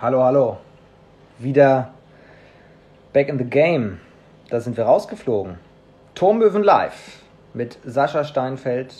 Hallo, 0.00 0.22
hallo. 0.22 0.58
Wieder 1.40 1.92
back 3.12 3.28
in 3.28 3.36
the 3.36 3.44
game. 3.44 3.98
Da 4.48 4.60
sind 4.60 4.76
wir 4.76 4.84
rausgeflogen. 4.84 5.58
Turmböwen 6.14 6.62
live 6.62 7.24
mit 7.52 7.80
Sascha 7.84 8.22
Steinfeld 8.22 8.94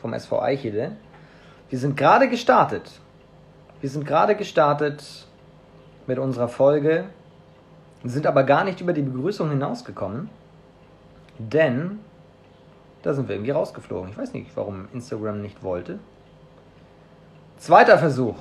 vom 0.00 0.12
SV 0.12 0.40
Eichede. 0.40 0.92
Wir 1.68 1.80
sind 1.80 1.96
gerade 1.96 2.28
gestartet. 2.28 3.00
Wir 3.80 3.90
sind 3.90 4.06
gerade 4.06 4.36
gestartet 4.36 5.26
mit 6.06 6.20
unserer 6.20 6.46
Folge, 6.46 7.06
sind 8.04 8.24
aber 8.24 8.44
gar 8.44 8.62
nicht 8.62 8.80
über 8.80 8.92
die 8.92 9.02
Begrüßung 9.02 9.50
hinausgekommen, 9.50 10.30
denn 11.38 11.98
da 13.02 13.14
sind 13.14 13.26
wir 13.28 13.34
irgendwie 13.34 13.50
rausgeflogen. 13.50 14.10
Ich 14.10 14.16
weiß 14.16 14.32
nicht, 14.32 14.56
warum 14.56 14.86
Instagram 14.92 15.42
nicht 15.42 15.64
wollte. 15.64 15.98
Zweiter 17.56 17.98
Versuch 17.98 18.36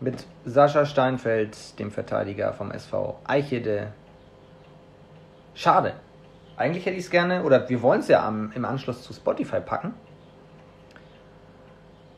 mit 0.00 0.26
Sascha 0.44 0.84
Steinfeld, 0.84 1.78
dem 1.78 1.90
Verteidiger 1.90 2.52
vom 2.52 2.70
SV 2.70 3.18
Eichede. 3.24 3.92
Schade. 5.54 5.94
Eigentlich 6.56 6.86
hätte 6.86 6.96
ich 6.96 7.04
es 7.04 7.10
gerne, 7.10 7.42
oder 7.42 7.68
wir 7.68 7.82
wollen 7.82 8.00
es 8.00 8.08
ja 8.08 8.26
am, 8.26 8.52
im 8.52 8.64
Anschluss 8.64 9.02
zu 9.02 9.12
Spotify 9.12 9.60
packen. 9.60 9.94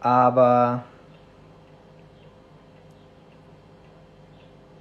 Aber 0.00 0.84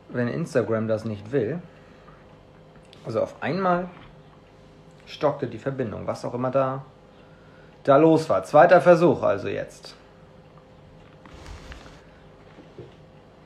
wenn 0.09 0.27
Instagram 0.27 0.87
das 0.87 1.05
nicht 1.05 1.31
will, 1.31 1.59
also 3.05 3.21
auf 3.21 3.41
einmal 3.41 3.89
stockte 5.05 5.48
die 5.48 5.57
Verbindung, 5.57 6.05
was 6.05 6.23
auch 6.25 6.34
immer 6.34 6.51
da, 6.51 6.84
da 7.84 7.98
los 7.98 8.29
war. 8.29 8.43
Zweiter 8.43 8.81
Versuch 8.81 9.23
also 9.23 9.48
jetzt. 9.48 9.95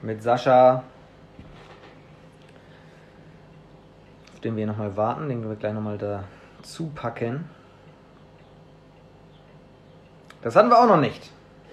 Mit 0.03 0.23
Sascha, 0.23 0.83
auf 4.33 4.39
den 4.39 4.55
wir 4.55 4.66
nochmal 4.66 4.97
warten, 4.97 5.30
den 5.30 5.47
wir 5.47 5.55
gleich 5.55 5.73
nochmal 5.73 5.99
dazu 5.99 6.91
packen. 6.95 7.47
Das 10.41 10.55
hatten 10.55 10.69
wir 10.69 10.80
auch 10.80 10.88
noch 10.88 10.99
nicht, 10.99 11.31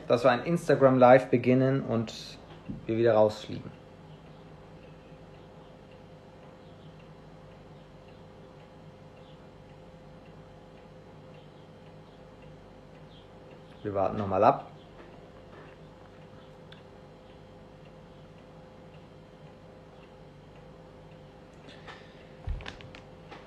dass 0.09 0.25
wir 0.25 0.31
ein 0.31 0.45
Instagram 0.45 0.99
Live 0.99 1.31
beginnen 1.31 1.81
und 1.81 2.39
wir 2.85 2.99
wieder 2.99 3.15
rausfliegen. 3.15 3.71
Wir 13.83 13.95
warten 13.95 14.19
nochmal 14.19 14.45
ab. 14.45 14.71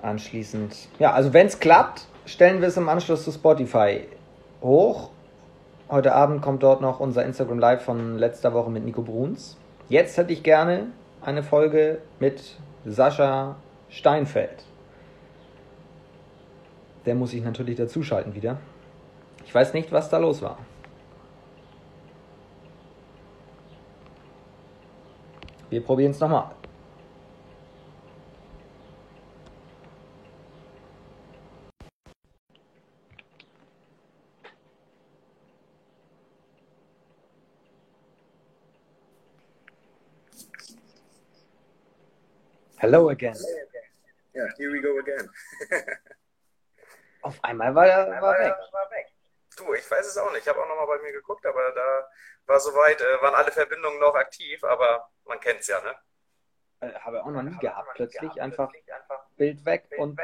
Anschließend, 0.02 0.88
ja, 0.98 1.12
also 1.12 1.32
wenn 1.32 1.46
es 1.46 1.60
klappt, 1.60 2.08
stellen 2.26 2.60
wir 2.60 2.66
es 2.66 2.76
im 2.76 2.88
Anschluss 2.88 3.22
zu 3.22 3.30
Spotify 3.30 4.08
hoch. 4.60 5.10
Heute 5.88 6.12
Abend 6.12 6.42
kommt 6.42 6.64
dort 6.64 6.80
noch 6.80 6.98
unser 6.98 7.24
Instagram 7.24 7.60
Live 7.60 7.84
von 7.84 8.18
letzter 8.18 8.52
Woche 8.52 8.68
mit 8.68 8.84
Nico 8.84 9.02
Bruns. 9.02 9.56
Jetzt 9.88 10.16
hätte 10.16 10.32
ich 10.32 10.42
gerne 10.42 10.88
eine 11.20 11.44
Folge 11.44 12.00
mit 12.18 12.56
Sascha 12.84 13.54
Steinfeld. 13.90 14.64
Der 17.06 17.14
muss 17.14 17.32
ich 17.32 17.44
natürlich 17.44 17.76
dazuschalten 17.76 18.34
wieder. 18.34 18.58
Ich 19.44 19.54
weiß 19.54 19.72
nicht, 19.72 19.92
was 19.92 20.08
da 20.08 20.18
los 20.18 20.42
war. 20.42 20.58
Wir 25.70 25.82
probieren 25.84 26.10
es 26.10 26.18
nochmal. 26.18 26.50
Hello 42.82 43.10
again. 43.10 43.36
Yeah, 44.34 44.48
here 44.58 44.72
we 44.72 44.80
go 44.80 44.98
again. 44.98 45.30
Auf 47.22 47.38
einmal 47.44 47.72
war 47.76 47.86
er 47.86 48.20
war 48.20 48.36
weg. 48.40 48.56
Du, 49.56 49.72
ich 49.74 49.88
weiß 49.88 50.04
es 50.04 50.18
auch 50.18 50.32
nicht. 50.32 50.42
Ich 50.42 50.48
habe 50.48 50.60
auch 50.60 50.66
nochmal 50.66 50.88
bei 50.88 50.98
mir 51.04 51.12
geguckt, 51.12 51.46
aber 51.46 51.70
da 51.70 52.10
war 52.46 52.58
soweit, 52.58 53.00
äh, 53.00 53.22
waren 53.22 53.36
alle 53.36 53.52
Verbindungen 53.52 54.00
noch 54.00 54.16
aktiv, 54.16 54.64
aber 54.64 55.08
man 55.26 55.38
kennt 55.38 55.60
es 55.60 55.68
ja, 55.68 55.80
ne? 55.80 55.94
Äh, 56.80 56.92
habe 56.98 57.18
ich 57.18 57.22
auch 57.22 57.30
noch 57.30 57.42
nie 57.44 57.56
gehabt. 57.58 57.88
Plötzlich 57.94 58.42
einfach 58.42 58.72
Bild 59.36 59.64
weg 59.64 59.86
und 59.98 60.18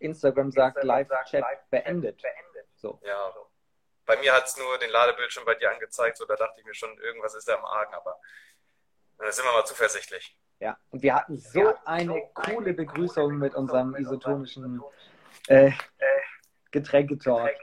Instagram 0.00 0.50
sagt 0.50 0.82
Live-Chat 0.82 1.44
beendet. 1.70 2.20
So. 2.74 2.98
Ja. 3.04 3.32
Bei 4.06 4.16
mir 4.16 4.32
hat 4.32 4.46
es 4.46 4.56
nur 4.56 4.76
den 4.78 4.90
Ladebildschirm 4.90 5.44
bei 5.44 5.54
dir 5.54 5.70
angezeigt, 5.70 6.16
so 6.16 6.26
da 6.26 6.34
dachte 6.34 6.58
ich 6.58 6.66
mir 6.66 6.74
schon, 6.74 6.98
irgendwas 6.98 7.36
ist 7.36 7.46
da 7.46 7.54
im 7.54 7.64
Argen, 7.64 7.94
aber 7.94 8.18
da 9.18 9.30
sind 9.30 9.44
wir 9.44 9.52
mal 9.52 9.64
zuversichtlich. 9.64 10.36
Ja, 10.62 10.76
und 10.92 11.02
wir 11.02 11.16
hatten 11.16 11.36
so 11.38 11.74
eine 11.84 12.22
coole 12.34 12.72
Begrüßung 12.72 13.36
mit 13.36 13.52
unserem 13.52 13.96
isotonischen 13.96 14.80
äh, 15.48 15.72
Getränketalk. 16.70 17.56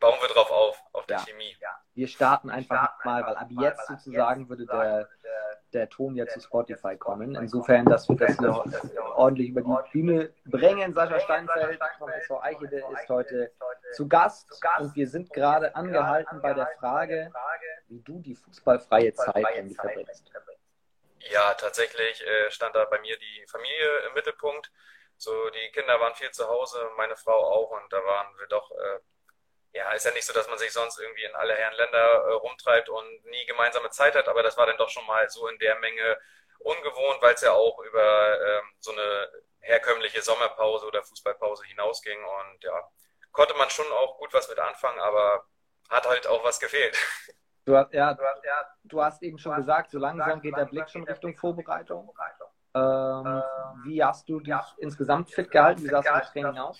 Bauen 0.00 0.14
wir 0.22 0.28
drauf 0.28 0.50
auf, 0.50 0.82
auf 0.94 1.04
die 1.04 1.12
Ja. 1.12 1.18
Chemie. 1.18 1.54
Wir 1.92 2.08
starten 2.08 2.48
einfach 2.48 3.04
mal, 3.04 3.22
weil 3.26 3.36
ab 3.36 3.48
jetzt 3.50 3.86
sozusagen 3.88 4.48
würde 4.48 4.64
der, 4.64 5.06
der 5.74 5.88
Ton 5.90 6.14
ja 6.14 6.26
zu 6.26 6.40
Spotify 6.40 6.96
kommen. 6.96 7.34
Insofern, 7.34 7.84
dass 7.84 8.08
wir 8.08 8.16
das 8.16 8.40
noch 8.40 8.64
ordentlich 9.14 9.50
über 9.50 9.60
die 9.60 9.90
Bühne 9.92 10.32
bringen. 10.46 10.94
Sascha 10.94 11.20
Steinfeld 11.20 11.78
vom 11.98 12.08
SV 12.08 12.40
Eichede 12.40 12.84
ist 12.90 13.08
heute 13.10 13.52
zu 13.92 14.08
Gast 14.08 14.62
und 14.78 14.96
wir 14.96 15.08
sind 15.08 15.30
gerade 15.30 15.76
angehalten 15.76 16.40
bei 16.40 16.54
der 16.54 16.68
Frage, 16.78 17.30
wie 17.88 18.00
du 18.00 18.18
die 18.20 18.34
fußballfreie 18.34 19.12
Zeit 19.12 19.44
eigentlich 19.44 19.76
verbringst. 19.76 20.32
Ja, 21.18 21.54
tatsächlich 21.54 22.22
äh, 22.24 22.50
stand 22.50 22.74
da 22.76 22.84
bei 22.84 23.00
mir 23.00 23.18
die 23.18 23.46
Familie 23.50 23.98
im 24.06 24.14
Mittelpunkt. 24.14 24.70
So, 25.16 25.50
die 25.50 25.70
Kinder 25.72 25.98
waren 26.00 26.14
viel 26.14 26.30
zu 26.30 26.46
Hause, 26.46 26.90
meine 26.96 27.16
Frau 27.16 27.32
auch, 27.44 27.70
und 27.70 27.92
da 27.92 28.04
waren 28.04 28.38
wir 28.38 28.46
doch, 28.48 28.70
äh, 28.70 28.98
ja, 29.74 29.92
ist 29.92 30.06
ja 30.06 30.12
nicht 30.12 30.26
so, 30.26 30.32
dass 30.34 30.48
man 30.48 30.58
sich 30.58 30.72
sonst 30.72 30.98
irgendwie 31.00 31.24
in 31.24 31.34
alle 31.36 31.54
Herren 31.56 31.74
Länder 31.76 31.98
äh, 32.28 32.32
rumtreibt 32.34 32.88
und 32.90 33.24
nie 33.26 33.46
gemeinsame 33.46 33.90
Zeit 33.90 34.14
hat, 34.16 34.28
aber 34.28 34.42
das 34.42 34.56
war 34.58 34.66
dann 34.66 34.78
doch 34.78 34.90
schon 34.90 35.06
mal 35.06 35.28
so 35.30 35.48
in 35.48 35.58
der 35.58 35.76
Menge 35.78 36.18
ungewohnt, 36.60 37.22
weil 37.22 37.34
es 37.34 37.42
ja 37.42 37.52
auch 37.52 37.78
über 37.80 38.40
ähm, 38.42 38.74
so 38.80 38.92
eine 38.92 39.30
herkömmliche 39.60 40.22
Sommerpause 40.22 40.86
oder 40.86 41.02
Fußballpause 41.04 41.64
hinausging 41.66 42.18
und 42.24 42.64
ja, 42.64 42.90
konnte 43.32 43.54
man 43.54 43.70
schon 43.70 43.90
auch 43.92 44.18
gut 44.18 44.32
was 44.34 44.48
mit 44.48 44.58
anfangen, 44.58 45.00
aber 45.00 45.46
hat 45.90 46.06
halt 46.06 46.26
auch 46.26 46.44
was 46.44 46.60
gefehlt. 46.60 46.96
Du 47.66 47.76
hast, 47.76 47.92
ja, 47.92 48.14
du 48.14 48.22
hast, 48.22 48.44
ja, 48.44 48.70
du 48.84 49.02
hast 49.02 49.22
eben 49.24 49.38
schon 49.38 49.56
gesagt, 49.56 49.90
so 49.90 49.98
langsam 49.98 50.40
geht 50.40 50.56
der 50.56 50.66
Blick 50.66 50.88
schon 50.88 51.02
Richtung 51.02 51.34
Vorbereitung. 51.34 52.08
Ähm, 52.74 53.42
wie 53.84 54.04
hast 54.04 54.28
du 54.28 54.38
dich 54.38 54.54
insgesamt 54.78 55.30
fit 55.32 55.50
gehalten? 55.50 55.82
Wie 55.82 55.88
sah 55.88 55.98
es 55.98 56.06
im 56.06 56.42
Training 56.42 56.58
aus? 56.58 56.78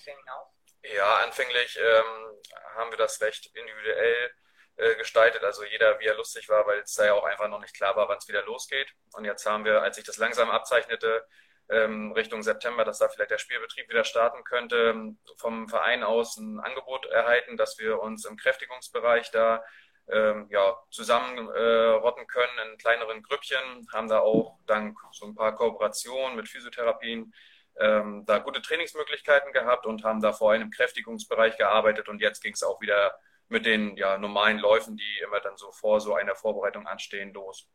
Ja, 0.83 1.25
anfänglich 1.25 1.77
ähm, 1.77 2.39
haben 2.77 2.89
wir 2.89 2.97
das 2.97 3.19
recht 3.19 3.47
individuell 3.53 4.31
äh, 4.77 4.95
gestaltet, 4.95 5.43
also 5.43 5.65
jeder 5.65 5.99
wie 5.99 6.05
er 6.05 6.15
lustig 6.15 6.47
war, 6.47 6.65
weil 6.65 6.79
es 6.79 6.93
da 6.93 7.05
ja 7.05 7.13
auch 7.13 7.25
einfach 7.25 7.49
noch 7.49 7.59
nicht 7.59 7.75
klar 7.75 7.93
war, 7.97 8.07
wann 8.07 8.19
es 8.19 8.27
wieder 8.29 8.45
losgeht. 8.45 8.87
Und 9.13 9.25
jetzt 9.25 9.45
haben 9.45 9.65
wir, 9.65 9.81
als 9.81 9.97
sich 9.97 10.05
das 10.05 10.15
langsam 10.15 10.49
abzeichnete, 10.49 11.27
ähm, 11.69 12.13
Richtung 12.13 12.43
September, 12.43 12.85
dass 12.85 12.99
da 12.99 13.09
vielleicht 13.09 13.31
der 13.31 13.39
Spielbetrieb 13.39 13.89
wieder 13.89 14.05
starten 14.05 14.43
könnte, 14.45 14.95
vom 15.37 15.67
Verein 15.67 16.03
aus 16.03 16.37
ein 16.37 16.61
Angebot 16.61 17.07
erhalten, 17.07 17.57
dass 17.57 17.77
wir 17.77 17.99
uns 17.99 18.23
im 18.23 18.37
Kräftigungsbereich 18.37 19.31
da 19.31 19.61
ähm, 20.09 20.47
ja, 20.49 20.77
zusammenrotten 20.89 22.23
äh, 22.23 22.27
können 22.27 22.71
in 22.71 22.77
kleineren 22.77 23.21
Grüppchen, 23.23 23.87
haben 23.93 24.07
da 24.07 24.19
auch 24.19 24.57
dank 24.65 24.97
so 25.11 25.25
ein 25.25 25.35
paar 25.35 25.55
Kooperationen 25.55 26.35
mit 26.35 26.47
Physiotherapien 26.47 27.33
ähm, 27.79 28.25
da 28.25 28.39
gute 28.39 28.61
Trainingsmöglichkeiten 28.61 29.51
gehabt 29.51 29.85
und 29.85 30.03
haben 30.03 30.21
da 30.21 30.33
vor 30.33 30.51
allem 30.51 30.63
im 30.63 30.71
Kräftigungsbereich 30.71 31.57
gearbeitet 31.57 32.09
und 32.09 32.21
jetzt 32.21 32.41
ging 32.41 32.53
es 32.53 32.63
auch 32.63 32.81
wieder 32.81 33.13
mit 33.49 33.65
den 33.65 33.95
ja, 33.97 34.17
normalen 34.17 34.59
Läufen, 34.59 34.97
die 34.97 35.19
immer 35.23 35.39
dann 35.39 35.57
so 35.57 35.71
vor 35.71 36.01
so 36.01 36.15
einer 36.15 36.35
Vorbereitung 36.35 36.87
anstehen, 36.87 37.33
los. 37.33 37.69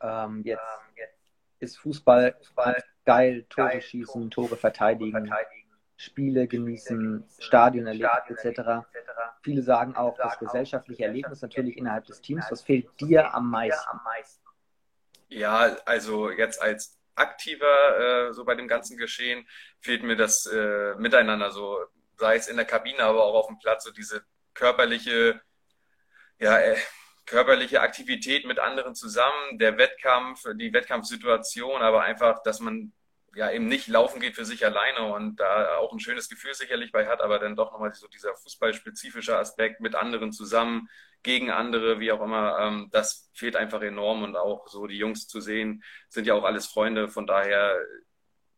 Ähm, 0.00 0.42
jetzt 0.44 0.62
ist 1.58 1.78
Fußball, 1.78 2.34
Fußball 2.38 2.82
geil, 3.04 3.46
Tore 3.48 3.68
geil, 3.68 3.82
schießen, 3.82 4.30
Tore, 4.30 4.48
Tore 4.48 4.60
verteidigen, 4.60 5.10
verteidigen, 5.10 5.59
Spiele 6.00 6.48
genießen, 6.48 7.28
Stadion 7.38 7.86
erleben 7.86 8.08
etc. 8.28 8.86
Viele 9.42 9.62
sagen 9.62 9.96
auch, 9.96 10.16
das 10.16 10.38
gesellschaftliche 10.38 11.04
Erlebnis 11.04 11.42
natürlich 11.42 11.76
innerhalb 11.76 12.06
des 12.06 12.22
Teams. 12.22 12.46
Was 12.48 12.62
fehlt 12.62 12.88
dir 12.98 13.34
am 13.34 13.50
meisten? 13.50 13.98
Ja, 15.28 15.76
also 15.84 16.30
jetzt 16.30 16.62
als 16.62 16.98
aktiver 17.14 18.28
äh, 18.28 18.32
so 18.32 18.46
bei 18.46 18.54
dem 18.54 18.66
ganzen 18.66 18.96
Geschehen 18.96 19.46
fehlt 19.80 20.02
mir 20.02 20.16
das 20.16 20.46
äh, 20.46 20.94
Miteinander 20.94 21.50
so, 21.50 21.78
sei 22.16 22.36
es 22.36 22.48
in 22.48 22.56
der 22.56 22.64
Kabine, 22.64 23.02
aber 23.02 23.22
auch 23.22 23.34
auf 23.34 23.46
dem 23.48 23.58
Platz, 23.58 23.84
so 23.84 23.90
diese 23.90 24.24
körperliche, 24.54 25.42
ja, 26.38 26.58
äh, 26.60 26.76
körperliche 27.26 27.82
Aktivität 27.82 28.46
mit 28.46 28.58
anderen 28.58 28.94
zusammen, 28.94 29.58
der 29.58 29.76
Wettkampf, 29.76 30.44
die 30.54 30.72
Wettkampfsituation, 30.72 31.82
aber 31.82 32.02
einfach, 32.02 32.42
dass 32.42 32.58
man 32.58 32.94
ja 33.34 33.50
eben 33.50 33.66
nicht 33.68 33.88
laufen 33.88 34.20
geht 34.20 34.34
für 34.34 34.44
sich 34.44 34.64
alleine 34.64 35.12
und 35.12 35.36
da 35.36 35.76
auch 35.76 35.92
ein 35.92 36.00
schönes 36.00 36.28
Gefühl 36.28 36.54
sicherlich 36.54 36.92
bei 36.92 37.06
hat, 37.06 37.20
aber 37.20 37.38
dann 37.38 37.56
doch 37.56 37.72
nochmal 37.72 37.92
so 37.94 38.08
dieser 38.08 38.34
fußballspezifische 38.34 39.36
Aspekt 39.36 39.80
mit 39.80 39.94
anderen 39.94 40.32
zusammen, 40.32 40.88
gegen 41.22 41.50
andere, 41.50 42.00
wie 42.00 42.12
auch 42.12 42.22
immer, 42.22 42.58
ähm, 42.60 42.88
das 42.92 43.30
fehlt 43.34 43.56
einfach 43.56 43.82
enorm 43.82 44.22
und 44.22 44.36
auch 44.36 44.68
so 44.68 44.86
die 44.86 44.96
Jungs 44.98 45.28
zu 45.28 45.40
sehen, 45.40 45.84
sind 46.08 46.26
ja 46.26 46.34
auch 46.34 46.44
alles 46.44 46.66
Freunde, 46.66 47.08
von 47.08 47.26
daher 47.26 47.78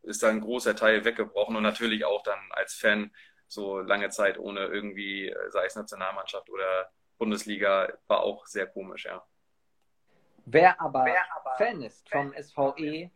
ist 0.03 0.23
da 0.23 0.29
ein 0.31 0.41
großer 0.41 0.75
Teil 0.77 1.05
weggebrochen 1.05 1.57
und 1.57 1.63
natürlich 1.63 2.05
auch 2.05 2.23
dann 2.23 2.39
als 2.51 2.75
Fan 2.75 3.13
so 3.49 3.81
lange 3.81 4.11
Zeit 4.11 4.39
ohne 4.39 4.67
irgendwie, 4.67 5.35
sei 5.51 5.67
es 5.67 5.77
Nationalmannschaft 5.77 6.49
oder 6.51 6.91
Bundesliga, 7.19 7.93
war 8.07 8.23
auch 8.23 8.47
sehr 8.47 8.67
komisch, 8.67 9.05
ja. 9.05 9.25
Wer 10.45 10.81
aber, 10.81 11.05
Wer 11.05 11.23
aber 11.37 11.57
Fan 11.57 11.83
ist 11.83 12.09
vom 12.11 12.33
SVE, 12.33 12.75
e, 12.77 13.11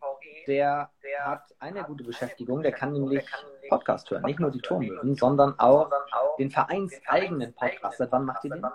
der, 0.47 0.89
der 1.03 1.25
hat 1.25 1.43
eine 1.59 1.83
gute 1.83 2.03
Beschäftigung, 2.03 2.61
der 2.61 2.71
kann 2.71 2.93
nämlich 2.93 3.25
Podcast 3.69 4.09
hören. 4.09 4.23
Nicht 4.23 4.39
nur 4.39 4.51
die 4.51 4.61
Turmöwen, 4.61 5.15
sondern 5.15 5.57
auch 5.59 5.89
den 6.39 6.49
vereinseigenen 6.49 7.53
Podcast. 7.53 7.97
Seit 7.97 8.11
wann 8.11 8.25
macht 8.25 8.45
ihr 8.45 8.51
den? 8.51 8.65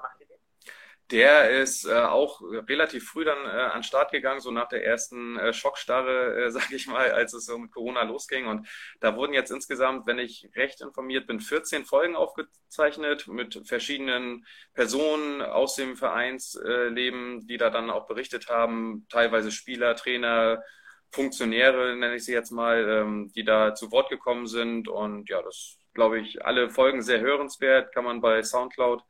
Der 1.12 1.50
ist 1.50 1.84
äh, 1.84 1.92
auch 1.92 2.40
relativ 2.40 3.06
früh 3.06 3.24
dann 3.24 3.44
äh, 3.44 3.50
an 3.50 3.80
den 3.80 3.82
Start 3.82 4.12
gegangen, 4.12 4.40
so 4.40 4.50
nach 4.50 4.68
der 4.68 4.84
ersten 4.84 5.36
äh, 5.38 5.52
Schockstarre, 5.52 6.46
äh, 6.46 6.50
sage 6.50 6.74
ich 6.74 6.86
mal, 6.86 7.10
als 7.12 7.34
es 7.34 7.44
so 7.44 7.58
mit 7.58 7.70
Corona 7.70 8.02
losging. 8.02 8.46
Und 8.46 8.66
da 9.00 9.14
wurden 9.14 9.34
jetzt 9.34 9.50
insgesamt, 9.50 10.06
wenn 10.06 10.18
ich 10.18 10.48
recht 10.56 10.80
informiert 10.80 11.26
bin, 11.26 11.38
14 11.40 11.84
Folgen 11.84 12.16
aufgezeichnet 12.16 13.28
mit 13.28 13.60
verschiedenen 13.68 14.46
Personen 14.72 15.42
aus 15.42 15.76
dem 15.76 15.96
Vereinsleben, 15.96 17.46
die 17.46 17.58
da 17.58 17.68
dann 17.68 17.90
auch 17.90 18.06
berichtet 18.06 18.48
haben, 18.48 19.06
teilweise 19.10 19.52
Spieler, 19.52 19.94
Trainer, 19.94 20.62
Funktionäre, 21.10 21.94
nenne 21.94 22.14
ich 22.16 22.24
sie 22.24 22.32
jetzt 22.32 22.52
mal, 22.52 22.88
ähm, 22.88 23.30
die 23.36 23.44
da 23.44 23.74
zu 23.74 23.92
Wort 23.92 24.08
gekommen 24.08 24.46
sind. 24.46 24.88
Und 24.88 25.28
ja, 25.28 25.42
das 25.42 25.78
glaube 25.92 26.20
ich, 26.20 26.44
alle 26.46 26.70
Folgen 26.70 27.02
sehr 27.02 27.20
hörenswert, 27.20 27.92
kann 27.94 28.04
man 28.04 28.22
bei 28.22 28.42
Soundcloud 28.42 29.02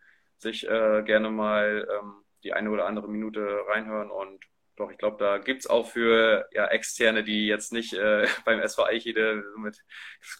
sich 0.42 0.68
äh, 0.68 1.02
gerne 1.04 1.30
mal 1.30 1.88
ähm, 1.90 2.24
die 2.44 2.52
eine 2.52 2.70
oder 2.70 2.86
andere 2.86 3.08
Minute 3.08 3.60
reinhören. 3.68 4.10
Und 4.10 4.44
doch, 4.76 4.90
ich 4.90 4.98
glaube, 4.98 5.16
da 5.18 5.38
gibt 5.38 5.60
es 5.60 5.66
auch 5.70 5.88
für 5.88 6.48
ja, 6.52 6.66
Externe, 6.66 7.22
die 7.24 7.46
jetzt 7.46 7.72
nicht 7.72 7.94
äh, 7.94 8.26
beim 8.44 8.60
SV 8.60 8.84
Eichede 8.84 9.44
mit 9.56 9.78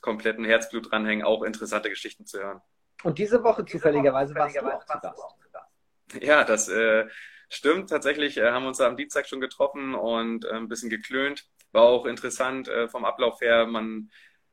komplettem 0.01 0.45
Herzblut 0.45 0.91
dranhängen, 0.91 1.25
auch 1.25 1.43
interessante 1.43 1.89
Geschichten 1.89 2.27
zu 2.27 2.41
hören. 2.41 2.61
Und 3.03 3.19
diese 3.19 3.43
Woche 3.43 3.65
zufälligerweise 3.65 4.35
warst 4.35 4.57
du 4.57 4.61
auch 4.61 4.85
zu 4.85 4.99
Gast. 5.01 5.73
Ja, 6.21 6.45
das 6.45 6.69
äh, 6.69 7.07
stimmt. 7.49 7.91
Tatsächlich 7.91 8.37
äh, 8.37 8.51
haben 8.51 8.65
wir 8.65 8.69
uns 8.69 8.79
da 8.79 8.87
am 8.87 8.97
Dienstag 8.97 9.27
schon 9.27 9.41
getroffen 9.41 9.95
und 9.95 10.45
äh, 10.45 10.53
ein 10.53 10.69
bisschen 10.69 10.91
geklönt. 10.91 11.47
War 11.73 11.83
auch 11.83 12.07
interessant 12.07 12.69
äh, 12.69 12.89
vom 12.89 13.05
Ablauf 13.05 13.41
her. 13.41 13.67
Man 13.67 14.11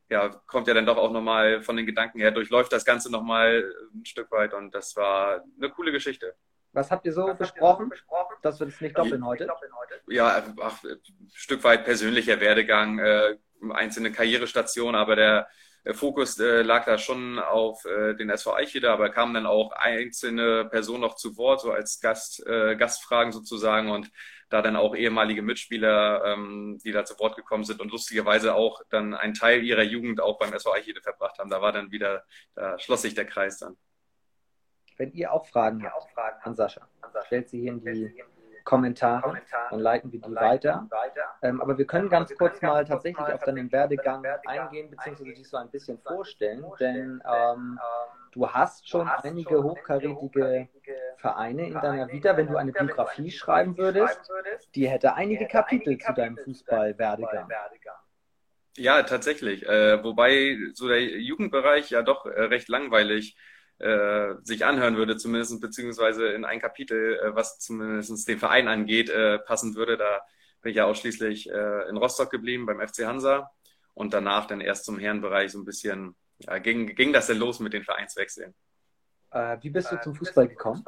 ja, 0.09 0.29
kommt 0.47 0.67
ja 0.67 0.73
dann 0.73 0.85
doch 0.85 0.97
auch 0.97 1.11
nochmal 1.11 1.61
von 1.61 1.77
den 1.77 1.85
Gedanken 1.85 2.19
her, 2.19 2.31
durchläuft 2.31 2.73
das 2.73 2.85
Ganze 2.85 3.11
nochmal 3.11 3.71
ein 3.93 4.05
Stück 4.05 4.31
weit 4.31 4.53
und 4.53 4.73
das 4.73 4.95
war 4.95 5.43
eine 5.57 5.69
coole 5.69 5.91
Geschichte. 5.91 6.35
Was 6.71 6.91
habt 6.91 7.05
ihr 7.05 7.13
so, 7.13 7.33
besprochen, 7.33 7.87
ihr 7.87 7.89
besprochen, 7.89 8.35
dass 8.41 8.59
wir 8.59 8.67
das 8.67 8.79
nicht 8.79 8.97
doppeln 8.97 9.25
heute? 9.25 9.47
Ja, 10.07 10.43
ach, 10.61 10.83
ein 10.83 10.99
Stück 11.33 11.63
weit 11.63 11.83
persönlicher 11.83 12.39
Werdegang, 12.39 12.99
äh, 12.99 13.37
einzelne 13.71 14.11
Karrierestationen, 14.11 14.95
aber 14.95 15.15
der, 15.15 15.47
der 15.85 15.95
Fokus 15.95 16.39
äh, 16.39 16.61
lag 16.61 16.85
da 16.85 16.97
schon 16.97 17.39
auf 17.39 17.85
äh, 17.85 18.13
den 18.13 18.29
SV 18.29 18.53
Eichede, 18.53 18.91
aber 18.91 19.09
kamen 19.09 19.33
dann 19.33 19.45
auch 19.45 19.71
einzelne 19.71 20.65
Personen 20.65 21.01
noch 21.01 21.15
zu 21.15 21.37
Wort, 21.37 21.61
so 21.61 21.71
als 21.71 21.99
Gast, 21.99 22.45
äh, 22.45 22.75
Gastfragen 22.75 23.31
sozusagen 23.31 23.89
und 23.89 24.11
da 24.49 24.61
dann 24.61 24.75
auch 24.75 24.95
ehemalige 24.95 25.41
Mitspieler, 25.41 26.23
ähm, 26.25 26.79
die 26.83 26.91
da 26.91 27.05
zu 27.05 27.17
Wort 27.19 27.35
gekommen 27.35 27.63
sind 27.63 27.79
und 27.81 27.91
lustigerweise 27.91 28.55
auch 28.55 28.81
dann 28.89 29.13
einen 29.13 29.33
Teil 29.33 29.63
ihrer 29.63 29.83
Jugend 29.83 30.21
auch 30.21 30.39
beim 30.39 30.53
SV 30.53 30.73
Eichede 30.73 31.01
verbracht 31.01 31.37
haben. 31.39 31.49
Da 31.49 31.61
war 31.61 31.71
dann 31.71 31.91
wieder, 31.91 32.23
da 32.55 32.77
schloss 32.79 33.03
sich 33.03 33.13
der 33.13 33.25
Kreis 33.25 33.59
dann. 33.59 33.77
Wenn 34.97 35.11
ihr 35.13 35.31
auch 35.31 35.47
Fragen 35.47 35.83
habt 35.83 35.95
auch 35.95 36.09
Fragen 36.09 36.41
an 36.43 36.55
Sascha, 36.55 36.87
stellt 37.25 37.49
sie 37.49 37.61
hier 37.61 37.71
in 37.71 37.81
die 37.81 38.23
Kommentare, 38.65 39.21
Kommentare, 39.21 39.67
dann 39.71 39.79
leiten 39.79 40.11
wir 40.11 40.21
die 40.21 40.35
weiter. 40.35 40.85
weiter. 40.89 41.35
Ähm, 41.41 41.61
aber 41.61 41.77
wir 41.77 41.85
können 41.85 42.09
ganz 42.09 42.29
wir 42.29 42.37
kurz 42.37 42.59
können 42.59 42.73
mal 42.73 42.85
tatsächlich 42.85 43.25
auf 43.25 43.43
deinen 43.43 43.71
Werdegang 43.71 44.23
eingehen, 44.45 44.91
beziehungsweise 44.91 45.33
dich 45.33 45.49
so 45.49 45.57
ein 45.57 45.71
bisschen 45.71 45.97
vorstellen, 45.99 46.63
denn 46.79 47.23
ähm, 47.25 47.79
du 48.31 48.47
hast 48.47 48.87
schon 48.87 49.05
du 49.05 49.11
hast 49.11 49.25
einige 49.25 49.55
schon 49.55 49.63
hochkarätige 49.63 50.69
Vereine 51.17 51.67
in 51.67 51.73
deiner 51.73 52.11
Vita. 52.11 52.35
Wenn 52.37 52.47
du 52.47 52.57
eine 52.57 52.71
Biografie 52.71 53.31
schreiben 53.31 53.77
würdest, 53.77 54.19
die 54.75 54.87
hätte 54.87 55.15
einige 55.15 55.47
Kapitel 55.47 55.97
zu 55.97 56.13
deinem 56.13 56.37
Fußballwerdegang. 56.37 57.49
Ja, 58.77 59.03
tatsächlich. 59.03 59.67
Äh, 59.67 60.03
wobei 60.03 60.57
so 60.73 60.87
der 60.87 61.01
Jugendbereich 61.01 61.89
ja 61.89 62.01
doch 62.01 62.25
äh, 62.25 62.43
recht 62.43 62.69
langweilig 62.69 63.35
äh, 63.79 64.35
sich 64.43 64.65
anhören 64.65 64.95
würde, 64.95 65.17
zumindest 65.17 65.59
beziehungsweise 65.59 66.27
in 66.27 66.45
ein 66.45 66.59
Kapitel, 66.61 67.19
äh, 67.19 67.35
was 67.35 67.59
zumindest 67.59 68.27
den 68.27 68.39
Verein 68.39 68.67
angeht, 68.67 69.09
äh, 69.09 69.39
passen 69.39 69.75
würde. 69.75 69.97
Da 69.97 70.21
bin 70.61 70.71
ich 70.71 70.77
ja 70.77 70.85
ausschließlich 70.85 71.49
äh, 71.49 71.89
in 71.89 71.97
Rostock 71.97 72.29
geblieben 72.29 72.65
beim 72.65 72.85
FC 72.85 73.05
Hansa 73.05 73.51
und 73.93 74.13
danach 74.13 74.45
dann 74.45 74.61
erst 74.61 74.85
zum 74.85 74.99
Herrenbereich 74.99 75.51
so 75.51 75.59
ein 75.59 75.65
bisschen, 75.65 76.15
ja, 76.39 76.57
ging, 76.59 76.95
ging 76.95 77.13
das 77.13 77.27
denn 77.27 77.37
los 77.37 77.59
mit 77.59 77.73
den 77.73 77.83
Vereinswechseln. 77.83 78.53
Äh, 79.31 79.57
wie 79.61 79.69
bist 79.69 79.91
du 79.91 79.99
zum 80.01 80.15
Fußball 80.15 80.47
gekommen? 80.47 80.83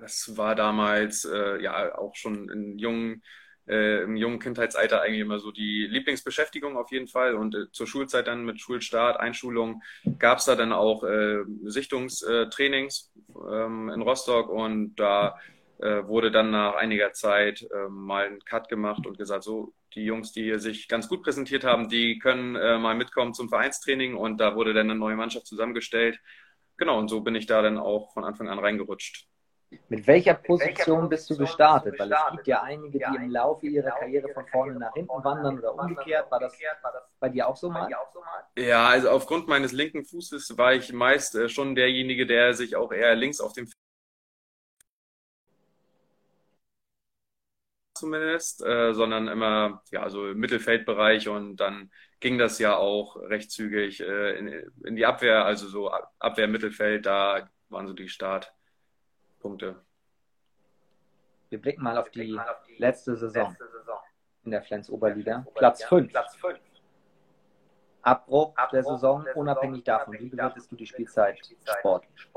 Das 0.00 0.36
war 0.36 0.54
damals 0.54 1.24
äh, 1.24 1.62
ja 1.62 1.96
auch 1.96 2.14
schon 2.16 2.48
in 2.48 2.78
jungen 2.78 3.22
äh, 3.66 4.02
im 4.02 4.16
jungen 4.16 4.38
Kindheitsalter 4.38 5.00
eigentlich 5.00 5.20
immer 5.20 5.38
so 5.38 5.50
die 5.50 5.86
Lieblingsbeschäftigung 5.86 6.76
auf 6.76 6.92
jeden 6.92 7.08
Fall. 7.08 7.34
Und 7.34 7.54
äh, 7.54 7.70
zur 7.72 7.86
Schulzeit 7.86 8.26
dann 8.26 8.44
mit 8.44 8.60
Schulstart, 8.60 9.18
Einschulung 9.18 9.82
gab 10.18 10.38
es 10.38 10.44
da 10.44 10.54
dann 10.54 10.72
auch 10.72 11.04
äh, 11.04 11.38
Sichtungstrainings 11.62 13.12
ähm, 13.50 13.88
in 13.88 14.02
Rostock 14.02 14.50
und 14.50 14.96
da 14.96 15.38
äh, 15.78 16.06
wurde 16.06 16.30
dann 16.30 16.50
nach 16.50 16.74
einiger 16.74 17.12
Zeit 17.12 17.62
äh, 17.62 17.88
mal 17.88 18.26
ein 18.26 18.44
Cut 18.44 18.68
gemacht 18.68 19.06
und 19.06 19.18
gesagt, 19.18 19.44
so 19.44 19.72
die 19.94 20.04
Jungs, 20.04 20.32
die 20.32 20.58
sich 20.58 20.88
ganz 20.88 21.08
gut 21.08 21.22
präsentiert 21.22 21.64
haben, 21.64 21.88
die 21.88 22.18
können 22.18 22.56
äh, 22.56 22.78
mal 22.78 22.94
mitkommen 22.94 23.34
zum 23.34 23.48
Vereinstraining 23.48 24.16
und 24.16 24.38
da 24.38 24.56
wurde 24.56 24.74
dann 24.74 24.90
eine 24.90 24.98
neue 24.98 25.16
Mannschaft 25.16 25.46
zusammengestellt. 25.46 26.20
Genau, 26.76 26.98
und 26.98 27.08
so 27.08 27.20
bin 27.20 27.34
ich 27.34 27.46
da 27.46 27.62
dann 27.62 27.78
auch 27.78 28.12
von 28.12 28.24
Anfang 28.24 28.48
an 28.48 28.58
reingerutscht. 28.58 29.28
Mit 29.88 30.06
welcher 30.06 30.34
Position 30.34 31.08
bist 31.08 31.28
du 31.30 31.36
gestartet? 31.36 31.98
Weil 31.98 32.12
es 32.12 32.18
gibt 32.32 32.46
ja 32.46 32.62
einige, 32.62 32.98
die 32.98 33.16
im 33.16 33.30
Laufe 33.30 33.66
ihrer 33.66 33.90
Karriere 33.90 34.28
von 34.28 34.46
vorne 34.46 34.78
nach 34.78 34.92
hinten 34.92 35.24
wandern 35.24 35.58
oder 35.58 35.74
umgekehrt. 35.74 36.30
War 36.30 36.40
das 36.40 36.56
bei 37.18 37.28
dir 37.28 37.48
auch 37.48 37.56
so 37.56 37.70
mal? 37.70 37.88
Ja, 38.56 38.86
also 38.86 39.10
aufgrund 39.10 39.48
meines 39.48 39.72
linken 39.72 40.04
Fußes 40.04 40.56
war 40.56 40.74
ich 40.74 40.92
meist 40.92 41.34
äh, 41.34 41.48
schon 41.48 41.74
derjenige, 41.74 42.26
der 42.26 42.54
sich 42.54 42.76
auch 42.76 42.92
eher 42.92 43.14
links 43.16 43.40
auf 43.40 43.52
dem 43.52 43.66
zumindest, 47.94 48.64
äh, 48.64 48.92
sondern 48.92 49.28
immer 49.28 49.82
ja 49.90 50.02
also 50.02 50.28
im 50.28 50.38
Mittelfeldbereich 50.38 51.28
und 51.28 51.56
dann 51.56 51.90
ging 52.20 52.38
das 52.38 52.58
ja 52.58 52.76
auch 52.76 53.16
recht 53.16 53.50
zügig 53.50 54.00
äh, 54.00 54.38
in, 54.38 54.72
in 54.84 54.96
die 54.96 55.06
Abwehr, 55.06 55.44
also 55.44 55.68
so 55.68 55.90
Abwehr 56.18 56.48
Mittelfeld, 56.48 57.06
da 57.06 57.48
waren 57.68 57.86
so 57.86 57.92
die 57.92 58.08
Start 58.08 58.52
Punkte. 59.40 59.76
Wir 61.50 61.60
blicken 61.60 61.82
mal 61.82 61.96
auf 61.98 62.10
die, 62.10 62.32
mal 62.32 62.48
auf 62.48 62.62
die 62.66 62.76
letzte, 62.78 63.16
Saison 63.16 63.50
letzte, 63.50 63.68
Saison 63.68 63.98
in 64.44 64.50
der 64.50 64.62
Flens 64.62 64.90
Oberliga. 64.90 65.46
Platz 65.54 65.84
5. 65.84 66.10
Platz 66.10 66.34
5. 66.36 66.58
Abbruch, 68.02 68.56
Abbruch 68.56 68.70
der, 68.70 68.82
Saison, 68.82 69.22
der 69.22 69.32
Saison, 69.32 69.40
unabhängig 69.40 69.84
davon. 69.84 70.18
Wie 70.18 70.28
bewertest 70.28 70.70
du 70.70 70.76
die 70.76 70.86
Spielzeit 70.86 71.38
sportlich? 71.64 72.30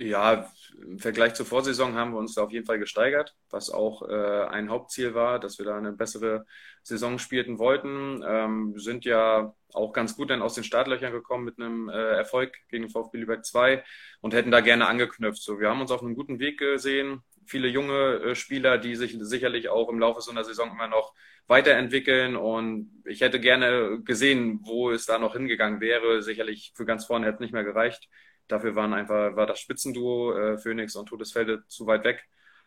Ja, 0.00 0.48
im 0.80 1.00
Vergleich 1.00 1.34
zur 1.34 1.44
Vorsaison 1.44 1.94
haben 1.94 2.12
wir 2.12 2.18
uns 2.18 2.34
da 2.34 2.44
auf 2.44 2.52
jeden 2.52 2.66
Fall 2.66 2.78
gesteigert, 2.78 3.34
was 3.50 3.68
auch 3.68 4.02
äh, 4.08 4.44
ein 4.46 4.70
Hauptziel 4.70 5.12
war, 5.14 5.40
dass 5.40 5.58
wir 5.58 5.66
da 5.66 5.76
eine 5.76 5.92
bessere 5.92 6.46
Saison 6.84 7.18
spielten 7.18 7.58
wollten. 7.58 8.22
Ähm, 8.24 8.78
sind 8.78 9.04
ja 9.04 9.52
auch 9.72 9.92
ganz 9.92 10.14
gut 10.16 10.30
dann 10.30 10.40
aus 10.40 10.54
den 10.54 10.62
Startlöchern 10.62 11.12
gekommen 11.12 11.44
mit 11.44 11.58
einem 11.58 11.88
äh, 11.88 11.94
Erfolg 11.94 12.56
gegen 12.68 12.84
den 12.84 12.90
VfB 12.92 13.18
Lübeck 13.18 13.44
2 13.44 13.82
und 14.20 14.34
hätten 14.34 14.52
da 14.52 14.60
gerne 14.60 14.86
angeknüpft. 14.86 15.42
So, 15.42 15.58
wir 15.58 15.68
haben 15.68 15.80
uns 15.80 15.90
auf 15.90 16.00
einem 16.02 16.14
guten 16.14 16.38
Weg 16.38 16.58
gesehen. 16.60 17.24
Viele 17.44 17.66
junge 17.66 18.20
äh, 18.20 18.34
Spieler, 18.36 18.78
die 18.78 18.94
sich 18.94 19.16
sicherlich 19.18 19.68
auch 19.68 19.88
im 19.88 19.98
Laufe 19.98 20.20
so 20.20 20.30
einer 20.30 20.44
Saison 20.44 20.70
immer 20.70 20.86
noch 20.86 21.12
weiterentwickeln 21.48 22.36
und 22.36 23.02
ich 23.06 23.22
hätte 23.22 23.40
gerne 23.40 24.00
gesehen, 24.04 24.60
wo 24.62 24.90
es 24.90 25.06
da 25.06 25.18
noch 25.18 25.32
hingegangen 25.34 25.80
wäre. 25.80 26.22
Sicherlich 26.22 26.72
für 26.76 26.84
ganz 26.84 27.06
vorne 27.06 27.26
hätte 27.26 27.36
es 27.36 27.40
nicht 27.40 27.54
mehr 27.54 27.64
gereicht. 27.64 28.08
Dafür 28.48 28.74
waren 28.74 28.94
einfach, 28.94 29.36
war 29.36 29.46
das 29.46 29.60
Spitzenduo 29.60 30.32
äh, 30.32 30.58
Phoenix 30.58 30.96
und 30.96 31.06
Todesfelde 31.06 31.66
zu 31.68 31.86
weit 31.86 32.04
weg. 32.04 32.24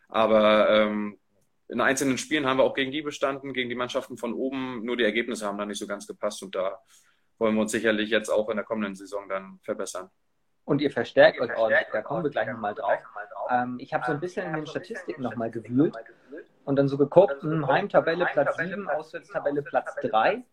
Aber 0.07 0.69
ähm, 0.69 1.19
in 1.67 1.81
einzelnen 1.81 2.17
Spielen 2.17 2.45
haben 2.45 2.57
wir 2.57 2.63
auch 2.63 2.73
gegen 2.73 2.91
die 2.91 3.01
bestanden, 3.01 3.53
gegen 3.53 3.69
die 3.69 3.75
Mannschaften 3.75 4.17
von 4.17 4.33
oben. 4.33 4.83
Nur 4.83 4.97
die 4.97 5.03
Ergebnisse 5.03 5.45
haben 5.45 5.57
da 5.57 5.65
nicht 5.65 5.79
so 5.79 5.87
ganz 5.87 6.05
gepasst 6.05 6.43
und 6.43 6.53
da 6.53 6.79
wollen 7.37 7.55
wir 7.55 7.61
uns 7.61 7.71
sicherlich 7.71 8.09
jetzt 8.09 8.29
auch 8.29 8.49
in 8.49 8.57
der 8.57 8.65
kommenden 8.65 8.95
Saison 8.95 9.27
dann 9.27 9.59
verbessern. 9.63 10.09
Und 10.63 10.79
ihr 10.81 10.91
verstärkt 10.91 11.39
euch 11.41 11.55
ordentlich, 11.57 11.87
da 11.91 12.01
kommen 12.01 12.23
wir 12.23 12.29
gleich 12.29 12.47
nochmal 12.47 12.75
drauf. 12.75 12.99
ähm, 13.49 13.77
ich 13.79 13.93
habe 13.93 14.05
so 14.05 14.11
ein 14.11 14.19
bisschen 14.19 14.45
in 14.47 14.53
den 14.53 14.67
Statistiken 14.67 15.21
nochmal 15.21 15.49
gewühlt 15.49 15.95
und 16.65 16.75
dann 16.75 16.87
so 16.87 16.97
geguckt, 16.97 17.41
hm, 17.41 17.67
Heimtabelle 17.67 18.25
Platz 18.31 18.57
7, 18.57 18.87
Auswärtstabelle 18.87 19.63
Platz 19.63 19.95
3, 20.01 20.43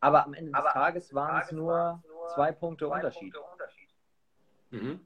aber 0.00 0.24
am 0.24 0.34
Ende 0.34 0.52
des 0.52 0.72
Tages 0.72 1.14
waren 1.14 1.42
es 1.42 1.50
nur 1.50 2.02
zwei 2.34 2.52
Punkte 2.52 2.88
Unterschied. 2.88 3.34
Mhm. 4.70 5.00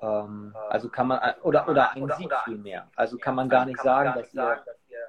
Ähm, 0.00 0.54
also 0.68 0.88
kann 0.88 1.08
man, 1.08 1.20
oder, 1.42 1.68
oder 1.68 1.92
ein 1.92 2.08
Sieg 2.18 2.32
viel 2.44 2.58
mehr. 2.58 2.90
Also 2.94 3.18
kann 3.18 3.34
man 3.34 3.48
gar 3.48 3.66
nicht 3.66 3.80
sagen, 3.80 4.14
dass 4.14 4.32
ihr 4.32 4.46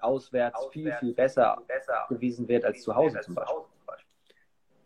auswärts 0.02 0.68
viel, 0.72 0.92
viel 1.00 1.14
besser 1.14 1.62
gewesen 2.10 2.48
wärt 2.48 2.66
als 2.66 2.82
zu 2.82 2.96
Hause 2.96 3.20
zum 3.22 3.36
Beispiel. 3.36 3.66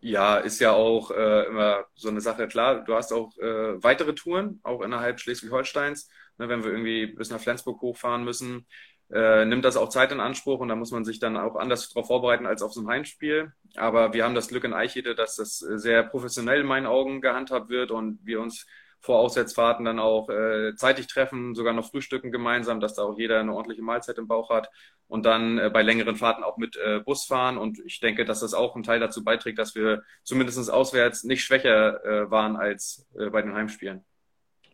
Ja, 0.01 0.35
ist 0.35 0.59
ja 0.59 0.73
auch 0.73 1.11
äh, 1.11 1.45
immer 1.45 1.85
so 1.95 2.09
eine 2.09 2.19
Sache. 2.19 2.49
Klar, 2.49 2.83
du 2.83 2.93
hast 2.93 3.13
auch 3.13 3.37
äh, 3.37 3.81
weitere 3.81 4.13
Touren, 4.13 4.59
auch 4.63 4.81
innerhalb 4.81 5.21
Schleswig-Holsteins. 5.21 6.09
Ne, 6.37 6.49
wenn 6.49 6.61
wir 6.63 6.71
irgendwie 6.71 7.07
bis 7.07 7.29
nach 7.29 7.39
Flensburg 7.39 7.79
hochfahren 7.79 8.25
müssen, 8.25 8.67
äh, 9.13 9.45
nimmt 9.45 9.63
das 9.63 9.77
auch 9.77 9.87
Zeit 9.87 10.11
in 10.11 10.19
Anspruch 10.19 10.59
und 10.59 10.67
da 10.67 10.75
muss 10.75 10.91
man 10.91 11.05
sich 11.05 11.19
dann 11.19 11.37
auch 11.37 11.55
anders 11.55 11.87
darauf 11.87 12.07
vorbereiten 12.07 12.45
als 12.45 12.61
auf 12.61 12.73
so 12.73 12.81
ein 12.81 12.87
Heimspiel. 12.89 13.53
Aber 13.75 14.11
wir 14.11 14.25
haben 14.25 14.35
das 14.35 14.49
Glück 14.49 14.65
in 14.65 14.73
Eichede, 14.73 15.15
dass 15.15 15.37
das 15.37 15.59
sehr 15.59 16.03
professionell 16.03 16.61
in 16.61 16.67
meinen 16.67 16.87
Augen 16.87 17.21
gehandhabt 17.21 17.69
wird 17.69 17.91
und 17.91 18.19
wir 18.23 18.41
uns 18.41 18.65
vor 19.03 19.19
Auswärtsfahrten 19.19 19.83
dann 19.83 19.99
auch 19.99 20.29
äh, 20.29 20.75
zeitig 20.75 21.07
treffen, 21.07 21.55
sogar 21.55 21.73
noch 21.73 21.89
frühstücken 21.89 22.31
gemeinsam, 22.31 22.79
dass 22.79 22.93
da 22.95 23.03
auch 23.03 23.17
jeder 23.17 23.41
eine 23.41 23.53
ordentliche 23.53 23.81
Mahlzeit 23.81 24.17
im 24.17 24.29
Bauch 24.29 24.49
hat 24.49 24.69
und 25.07 25.25
dann 25.25 25.57
äh, 25.57 25.69
bei 25.69 25.81
längeren 25.81 26.15
Fahrten 26.15 26.41
auch 26.41 26.55
mit 26.55 26.77
äh, 26.77 27.01
Bus 27.01 27.25
fahren. 27.25 27.57
Und 27.57 27.79
ich 27.85 27.99
denke, 27.99 28.23
dass 28.23 28.39
das 28.39 28.53
auch 28.53 28.77
ein 28.77 28.83
Teil 28.83 29.01
dazu 29.01 29.21
beiträgt, 29.21 29.59
dass 29.59 29.75
wir 29.75 30.03
zumindest 30.23 30.71
auswärts 30.71 31.25
nicht 31.25 31.43
schwächer 31.43 32.03
äh, 32.05 32.31
waren 32.31 32.55
als 32.55 33.05
äh, 33.19 33.29
bei 33.29 33.41
den 33.41 33.53
Heimspielen. 33.53 34.05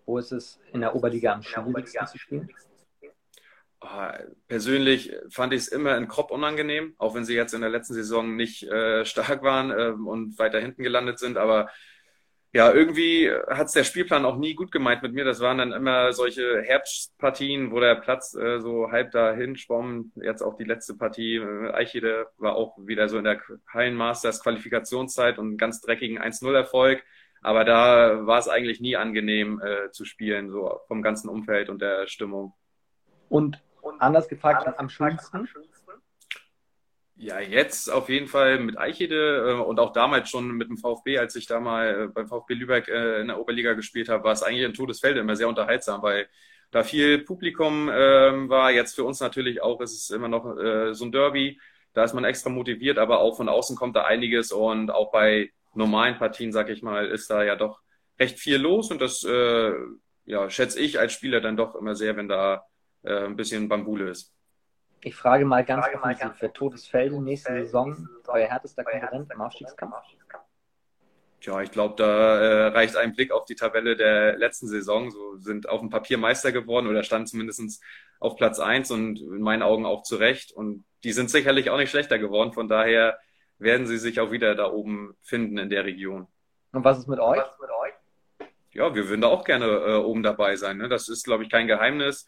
Wo 0.06 0.20
ist 0.20 0.32
es 0.32 0.60
in 0.74 0.82
der 0.82 0.96
Oberliga 0.96 1.34
am 1.34 1.42
schwierigsten 1.42 2.06
zu 2.06 2.20
spielen? 2.20 2.50
Oh, 3.82 3.88
persönlich 4.48 5.12
fand 5.30 5.54
ich 5.54 5.62
es 5.62 5.68
immer 5.70 5.98
in 5.98 6.08
Kropp 6.08 6.30
unangenehm, 6.30 6.94
auch 7.00 7.16
wenn 7.16 7.26
sie 7.26 7.34
jetzt 7.34 7.54
in 7.54 7.62
der 7.62 7.70
letzten 7.70 7.94
Saison 7.96 8.36
nicht 8.36 8.64
äh, 8.64 9.06
stark 9.06 9.42
waren 9.42 9.72
äh, 9.72 9.92
und 9.92 10.38
weiter 10.38 10.60
hinten 10.60 10.84
gelandet 10.84 11.18
sind. 11.18 11.38
Aber 11.38 11.70
ja, 12.52 12.72
irgendwie 12.72 13.30
hat 13.48 13.68
es 13.68 13.74
der 13.74 13.84
Spielplan 13.84 14.26
auch 14.26 14.38
nie 14.38 14.56
gut 14.56 14.72
gemeint 14.72 15.04
mit 15.04 15.14
mir. 15.14 15.24
Das 15.24 15.40
waren 15.40 15.60
dann 15.60 15.72
immer 15.72 16.14
solche 16.14 16.64
Herbstpartien, 16.64 17.72
wo 17.72 17.80
der 17.80 17.96
Platz 17.96 18.34
äh, 18.34 18.60
so 18.60 18.92
halb 18.92 19.12
dahin 19.12 19.56
schwamm. 19.56 20.12
Jetzt 20.16 20.42
auch 20.42 20.56
die 20.56 20.64
letzte 20.64 20.96
Partie, 20.96 21.36
äh, 21.36 21.72
Eichede 21.72 22.28
war 22.38 22.56
auch 22.56 22.76
wieder 22.80 23.08
so 23.08 23.20
in 23.20 23.26
der 23.26 23.40
Hallenmasters 23.72 24.42
Qualifikationszeit 24.42 25.38
und 25.38 25.58
ganz 25.58 25.80
dreckigen 25.82 26.20
1-0-Erfolg. 26.20 27.04
Aber 27.42 27.66
da 27.66 28.26
war 28.26 28.40
es 28.40 28.48
eigentlich 28.48 28.82
nie 28.82 28.96
angenehm 28.96 29.62
äh, 29.62 29.92
zu 29.92 30.04
spielen, 30.06 30.50
so 30.50 30.82
vom 30.88 31.04
ganzen 31.04 31.30
Umfeld 31.30 31.70
und 31.70 31.82
der 31.82 32.08
Stimmung. 32.08 32.54
Und, 33.30 33.62
und 33.82 34.02
anders 34.02 34.28
gefragt, 34.28 34.66
anders 34.66 34.80
am 34.80 34.90
schönsten? 34.90 35.48
Ja, 37.22 37.42
jetzt 37.42 37.92
auf 37.92 38.08
jeden 38.08 38.28
Fall 38.28 38.60
mit 38.60 38.78
Eichede 38.78 39.58
äh, 39.60 39.62
und 39.62 39.78
auch 39.80 39.92
damals 39.92 40.30
schon 40.30 40.52
mit 40.54 40.70
dem 40.70 40.78
VfB, 40.78 41.18
als 41.18 41.36
ich 41.36 41.48
da 41.48 41.60
mal 41.60 42.04
äh, 42.06 42.08
beim 42.08 42.28
VfB 42.30 42.54
Lübeck 42.54 42.88
äh, 42.88 43.20
in 43.20 43.28
der 43.28 43.40
Oberliga 43.42 43.74
gespielt 43.74 44.08
habe, 44.08 44.24
war 44.24 44.32
es 44.32 44.42
eigentlich 44.42 44.66
ein 44.66 44.74
Todesfeld 44.74 45.18
immer 45.18 45.36
sehr 45.36 45.50
unterhaltsam, 45.50 46.02
weil 46.02 46.30
da 46.72 46.84
viel 46.84 47.20
Publikum 47.20 47.90
ähm, 47.92 48.48
war. 48.48 48.72
Jetzt 48.72 48.96
für 48.96 49.04
uns 49.04 49.20
natürlich 49.20 49.62
auch 49.62 49.82
ist 49.82 49.94
es 49.94 50.10
immer 50.12 50.30
noch 50.30 50.58
äh, 50.58 50.94
so 50.94 51.04
ein 51.04 51.12
Derby. 51.12 51.60
Da 51.94 52.06
ist 52.06 52.14
man 52.14 52.24
extra 52.24 52.50
motiviert, 52.50 52.98
aber 52.98 53.20
auch 53.20 53.36
von 53.36 53.50
außen 53.50 53.76
kommt 53.76 53.98
da 53.98 54.06
einiges 54.06 54.54
und 54.54 54.90
auch 54.90 55.12
bei 55.12 55.52
normalen 55.74 56.18
Partien, 56.18 56.54
sag 56.54 56.70
ich 56.70 56.84
mal, 56.84 57.08
ist 57.08 57.30
da 57.30 57.44
ja 57.44 57.58
doch 57.58 57.82
recht 58.18 58.40
viel 58.40 58.58
los 58.58 58.92
und 58.92 59.02
das 59.02 59.24
äh, 59.26 59.74
ja, 60.26 60.50
schätze 60.50 60.80
ich 60.80 61.00
als 61.00 61.12
Spieler 61.14 61.42
dann 61.42 61.58
doch 61.58 61.76
immer 61.76 61.96
sehr, 61.96 62.16
wenn 62.16 62.30
da 62.30 62.64
äh, 63.04 63.26
ein 63.26 63.36
bisschen 63.36 63.68
Bambule 63.68 64.10
ist. 64.10 64.34
Ich 65.02 65.16
frage 65.16 65.46
mal 65.46 65.64
ganz 65.64 65.86
frage 65.86 65.98
offensiv, 65.98 66.26
mal 66.26 66.34
für 66.34 66.52
Todesfelde 66.52 67.22
nächste 67.22 67.54
Saison 67.54 68.08
euer 68.28 68.48
härtester 68.48 68.84
Konkurrent 68.84 69.32
im 69.32 69.42
Aufstiegskampf? 69.42 69.96
Tja, 71.42 71.62
ich 71.62 71.72
glaube, 71.72 71.96
da 71.96 72.38
äh, 72.38 72.68
reicht 72.68 72.98
ein 72.98 73.16
Blick 73.16 73.32
auf 73.32 73.46
die 73.46 73.56
Tabelle 73.56 73.96
der 73.96 74.38
letzten 74.38 74.68
Saison. 74.68 75.10
So 75.10 75.38
sind 75.38 75.70
auf 75.70 75.80
dem 75.80 75.90
Papier 75.90 76.18
Meister 76.18 76.52
geworden 76.52 76.88
oder 76.88 77.04
standen 77.04 77.28
zumindest 77.28 77.82
auf 78.20 78.36
Platz 78.36 78.60
eins 78.60 78.92
und 78.92 79.22
in 79.22 79.42
meinen 79.42 79.64
Augen 79.64 79.86
auch 79.86 80.04
zu 80.04 80.18
Recht. 80.18 80.52
Und 80.52 80.84
die 81.06 81.14
sind 81.14 81.30
sicherlich 81.30 81.70
auch 81.70 81.78
nicht 81.78 81.92
schlechter 81.92 82.20
geworden. 82.20 82.52
Von 82.52 82.68
daher 82.68 83.18
werden 83.58 83.88
sie 83.88 83.98
sich 83.98 84.20
auch 84.20 84.32
wieder 84.32 84.54
da 84.56 84.70
oben 84.70 85.16
finden 85.22 85.58
in 85.58 85.70
der 85.70 85.86
Region. 85.86 86.28
Und 86.74 86.84
was 86.84 87.00
ist 87.00 87.08
mit 87.08 87.20
euch? 87.20 87.40
Ja, 88.72 88.94
wir 88.94 89.08
würden 89.08 89.22
da 89.22 89.28
auch 89.30 89.46
gerne 89.46 89.66
äh, 89.66 89.96
oben 89.96 90.24
dabei 90.24 90.58
sein. 90.58 90.78
Ne? 90.78 90.90
Das 90.90 91.08
ist, 91.08 91.24
glaube 91.24 91.44
ich, 91.44 91.50
kein 91.50 91.68
Geheimnis 91.68 92.28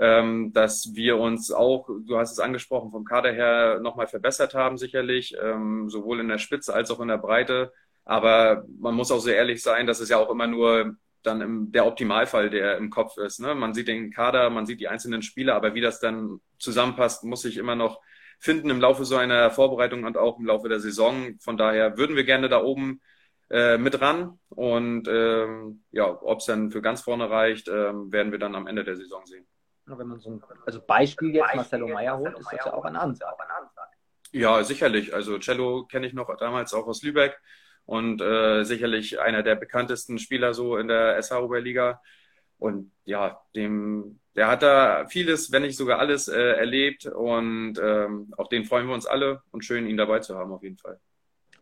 ähm, 0.00 0.52
dass 0.54 0.94
wir 0.94 1.18
uns 1.18 1.52
auch, 1.52 1.86
du 2.06 2.16
hast 2.16 2.32
es 2.32 2.40
angesprochen, 2.40 2.90
vom 2.90 3.04
Kader 3.04 3.32
her 3.32 3.80
nochmal 3.80 4.06
verbessert 4.06 4.54
haben, 4.54 4.78
sicherlich, 4.78 5.36
ähm, 5.40 5.90
sowohl 5.90 6.20
in 6.20 6.28
der 6.28 6.38
Spitze 6.38 6.72
als 6.72 6.90
auch 6.90 7.00
in 7.00 7.08
der 7.08 7.18
Breite. 7.18 7.72
Aber 8.06 8.64
man 8.78 8.94
muss 8.94 9.12
auch 9.12 9.20
sehr 9.20 9.36
ehrlich 9.36 9.62
sein, 9.62 9.86
dass 9.86 10.00
es 10.00 10.08
ja 10.08 10.16
auch 10.16 10.30
immer 10.30 10.46
nur 10.46 10.96
dann 11.22 11.42
im, 11.42 11.70
der 11.70 11.86
Optimalfall, 11.86 12.48
der 12.48 12.78
im 12.78 12.88
Kopf 12.88 13.18
ist. 13.18 13.40
Ne? 13.40 13.54
Man 13.54 13.74
sieht 13.74 13.88
den 13.88 14.10
Kader, 14.10 14.48
man 14.48 14.64
sieht 14.64 14.80
die 14.80 14.88
einzelnen 14.88 15.20
Spieler, 15.20 15.54
aber 15.54 15.74
wie 15.74 15.82
das 15.82 16.00
dann 16.00 16.40
zusammenpasst, 16.58 17.24
muss 17.24 17.42
sich 17.42 17.58
immer 17.58 17.76
noch 17.76 18.00
finden 18.38 18.70
im 18.70 18.80
Laufe 18.80 19.04
so 19.04 19.16
einer 19.16 19.50
Vorbereitung 19.50 20.04
und 20.04 20.16
auch 20.16 20.38
im 20.38 20.46
Laufe 20.46 20.70
der 20.70 20.80
Saison. 20.80 21.38
Von 21.40 21.58
daher 21.58 21.98
würden 21.98 22.16
wir 22.16 22.24
gerne 22.24 22.48
da 22.48 22.62
oben 22.62 23.02
äh, 23.50 23.76
mit 23.76 24.00
ran. 24.00 24.38
Und 24.48 25.08
ähm, 25.08 25.84
ja, 25.90 26.06
ob 26.22 26.38
es 26.38 26.46
dann 26.46 26.70
für 26.70 26.80
ganz 26.80 27.02
vorne 27.02 27.28
reicht, 27.28 27.68
ähm, 27.68 28.10
werden 28.10 28.32
wir 28.32 28.38
dann 28.38 28.54
am 28.54 28.66
Ende 28.66 28.82
der 28.82 28.96
Saison 28.96 29.26
sehen 29.26 29.46
wenn 29.98 30.08
man 30.08 30.20
so 30.20 30.30
ein 30.30 30.42
also 30.66 30.80
Beispiel 30.80 31.34
jetzt 31.34 31.54
Marcelo 31.54 31.88
Meyer 31.88 32.18
holt, 32.18 32.38
ist 32.38 32.52
das 32.52 32.64
ja 32.64 32.72
auch 32.72 32.84
eine 32.84 33.00
Ansage. 33.00 33.36
Ja, 34.32 34.62
sicherlich. 34.62 35.14
Also 35.14 35.38
Cello 35.38 35.86
kenne 35.86 36.06
ich 36.06 36.12
noch 36.12 36.34
damals 36.36 36.72
auch 36.72 36.86
aus 36.86 37.02
Lübeck 37.02 37.40
und 37.84 38.20
äh, 38.20 38.64
sicherlich 38.64 39.20
einer 39.20 39.42
der 39.42 39.56
bekanntesten 39.56 40.18
Spieler 40.18 40.54
so 40.54 40.76
in 40.76 40.88
der 40.88 41.20
SH 41.20 41.32
Oberliga. 41.32 42.00
Und 42.58 42.92
ja, 43.04 43.40
dem, 43.56 44.20
der 44.36 44.48
hat 44.48 44.62
da 44.62 45.06
vieles, 45.08 45.50
wenn 45.50 45.62
nicht 45.62 45.76
sogar 45.76 45.98
alles 45.98 46.28
äh, 46.28 46.52
erlebt 46.52 47.06
und 47.06 47.78
ähm, 47.82 48.32
auf 48.36 48.48
den 48.48 48.64
freuen 48.64 48.86
wir 48.86 48.94
uns 48.94 49.06
alle 49.06 49.42
und 49.50 49.64
schön, 49.64 49.86
ihn 49.86 49.96
dabei 49.96 50.20
zu 50.20 50.38
haben 50.38 50.52
auf 50.52 50.62
jeden 50.62 50.76
Fall. 50.76 51.00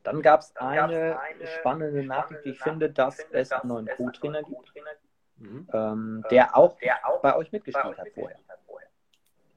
Dann 0.02 0.22
gab 0.22 0.40
es 0.40 0.54
eine, 0.56 1.18
spannende 1.58 2.02
Nachricht, 2.02 2.44
die 2.44 2.50
ich 2.50 2.60
finde, 2.60 2.90
dass 2.90 3.18
es 3.30 3.52
einen 3.52 3.68
neuen 3.68 3.88
Co-Trainer 3.88 4.42
gibt. 4.42 4.72
Mhm. 5.38 5.68
Ähm, 5.72 6.24
der, 6.30 6.56
auch 6.56 6.78
der 6.78 7.06
auch 7.06 7.20
bei 7.22 7.36
euch 7.36 7.52
mitgespielt 7.52 7.84
bei 7.84 7.90
euch 7.90 7.98
hat 7.98 8.08
vorher. 8.14 8.38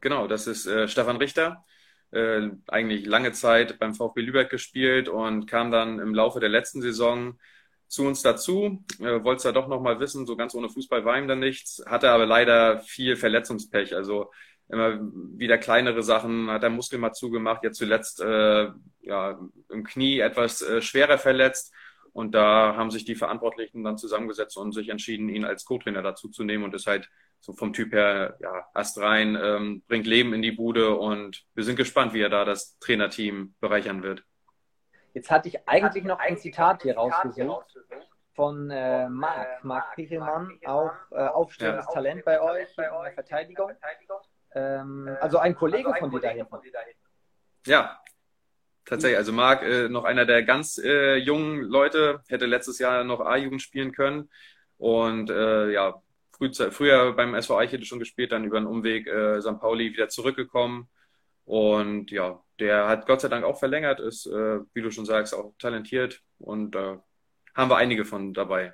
Genau, 0.01 0.27
das 0.27 0.47
ist 0.47 0.65
äh, 0.65 0.87
Stefan 0.87 1.17
Richter. 1.17 1.63
Äh, 2.11 2.49
eigentlich 2.67 3.05
lange 3.05 3.31
Zeit 3.31 3.79
beim 3.79 3.93
VfB 3.93 4.21
Lübeck 4.21 4.49
gespielt 4.49 5.07
und 5.07 5.45
kam 5.45 5.71
dann 5.71 5.99
im 5.99 6.13
Laufe 6.13 6.39
der 6.39 6.49
letzten 6.49 6.81
Saison 6.81 7.39
zu 7.87 8.05
uns 8.05 8.21
dazu. 8.21 8.83
Äh, 8.99 9.23
Wollte 9.23 9.37
es 9.37 9.43
ja 9.43 9.51
doch 9.51 9.67
nochmal 9.67 9.99
wissen, 9.99 10.25
so 10.25 10.35
ganz 10.35 10.55
ohne 10.55 10.69
Fußball 10.69 11.05
war 11.05 11.17
ihm 11.17 11.27
dann 11.27 11.39
nichts, 11.39 11.83
hatte 11.85 12.09
aber 12.09 12.25
leider 12.25 12.79
viel 12.79 13.15
Verletzungspech. 13.15 13.95
Also 13.95 14.31
immer 14.67 14.99
wieder 15.37 15.57
kleinere 15.57 16.01
Sachen, 16.01 16.49
hat 16.49 16.63
er 16.63 16.69
Muskel 16.69 16.99
mal 16.99 17.13
zugemacht, 17.13 17.63
jetzt 17.63 17.77
zuletzt 17.77 18.21
äh, 18.21 18.69
ja, 19.01 19.39
im 19.69 19.83
Knie 19.83 20.19
etwas 20.19 20.61
äh, 20.61 20.81
schwerer 20.81 21.17
verletzt 21.17 21.73
und 22.13 22.33
da 22.35 22.75
haben 22.75 22.91
sich 22.91 23.05
die 23.05 23.15
Verantwortlichen 23.15 23.83
dann 23.83 23.97
zusammengesetzt 23.97 24.57
und 24.57 24.73
sich 24.73 24.89
entschieden, 24.89 25.29
ihn 25.29 25.45
als 25.45 25.65
Co-Trainer 25.65 26.01
dazu 26.01 26.29
zu 26.29 26.43
nehmen 26.43 26.63
und 26.63 26.73
ist 26.73 26.87
halt 26.87 27.09
so 27.39 27.53
vom 27.53 27.73
Typ 27.73 27.93
her, 27.93 28.37
ja, 28.39 28.67
Ast 28.73 28.99
rein, 28.99 29.37
ähm, 29.41 29.83
bringt 29.87 30.05
Leben 30.05 30.33
in 30.33 30.41
die 30.41 30.51
Bude 30.51 30.95
und 30.95 31.43
wir 31.55 31.63
sind 31.63 31.75
gespannt, 31.75 32.13
wie 32.13 32.21
er 32.21 32.29
da 32.29 32.45
das 32.45 32.77
Trainerteam 32.79 33.55
bereichern 33.59 34.03
wird. 34.03 34.23
Jetzt 35.13 35.31
hatte 35.31 35.47
ich 35.47 35.67
eigentlich 35.67 36.03
noch 36.03 36.19
ein 36.19 36.37
Zitat 36.37 36.83
hier 36.83 36.95
rausgesucht 36.95 37.77
von 38.33 38.69
äh, 38.69 39.09
Marc, 39.09 39.63
Marc 39.63 39.95
Pichelmann, 39.95 40.59
auch 40.65 40.93
äh, 41.11 41.19
aufstehendes 41.27 41.85
ja. 41.85 41.91
Talent 41.91 42.23
bei 42.23 42.41
euch 42.41 42.69
in 42.77 42.83
der 43.03 43.13
Verteidigung. 43.13 43.71
Ähm, 44.53 45.17
also 45.19 45.37
ein 45.37 45.55
Kollege 45.55 45.93
von 45.97 46.11
dir 46.11 46.21
da 46.21 46.29
hinten. 46.29 47.05
Ja, 47.65 48.01
Tatsächlich, 48.85 49.17
also 49.17 49.31
Marc, 49.31 49.63
äh, 49.63 49.89
noch 49.89 50.03
einer 50.03 50.25
der 50.25 50.43
ganz 50.43 50.77
äh, 50.77 51.15
jungen 51.15 51.61
Leute, 51.61 52.21
hätte 52.27 52.45
letztes 52.45 52.79
Jahr 52.79 53.03
noch 53.03 53.21
A-Jugend 53.21 53.61
spielen 53.61 53.91
können. 53.91 54.29
Und 54.77 55.29
äh, 55.29 55.71
ja, 55.71 56.01
früh, 56.31 56.51
früher 56.71 57.13
beim 57.13 57.35
SV 57.35 57.57
Eichede 57.57 57.85
schon 57.85 57.99
gespielt, 57.99 58.31
dann 58.31 58.43
über 58.43 58.57
einen 58.57 58.67
Umweg 58.67 59.07
äh, 59.07 59.41
St. 59.41 59.59
Pauli 59.59 59.93
wieder 59.93 60.09
zurückgekommen. 60.09 60.89
Und 61.45 62.11
ja, 62.11 62.43
der 62.59 62.87
hat 62.87 63.05
Gott 63.05 63.21
sei 63.21 63.27
Dank 63.27 63.45
auch 63.45 63.59
verlängert, 63.59 63.99
ist, 63.99 64.25
äh, 64.25 64.59
wie 64.73 64.81
du 64.81 64.91
schon 64.91 65.05
sagst, 65.05 65.33
auch 65.35 65.53
talentiert. 65.59 66.21
Und 66.39 66.75
äh, 66.75 66.97
haben 67.55 67.69
wir 67.69 67.77
einige 67.77 68.05
von 68.05 68.33
dabei 68.33 68.73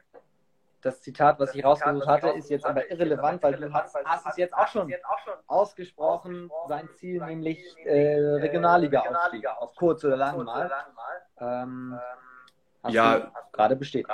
das 0.81 1.01
Zitat, 1.01 1.39
was 1.39 1.55
ich 1.55 1.63
rausgesucht 1.63 2.07
hatte, 2.07 2.29
ist 2.29 2.49
jetzt 2.49 2.65
aber 2.65 2.89
irrelevant, 2.89 3.41
weil 3.43 3.53
du 3.53 3.73
hast, 3.73 3.95
hast 4.05 4.27
es 4.27 4.37
jetzt 4.37 4.53
auch 4.53 4.67
schon 4.67 4.91
ausgesprochen, 5.47 6.49
sein 6.67 6.87
Ziel, 6.95 7.19
nämlich 7.23 7.59
äh, 7.85 8.15
Regionalliga-Aufstieg, 8.15 9.47
auf 9.47 9.75
kurz 9.75 10.03
oder 10.03 10.17
lang 10.17 10.43
mal. 10.43 10.71
Ähm, 11.39 11.99
ja, 12.89 13.31
gerade 13.51 13.75
besteht. 13.75 14.07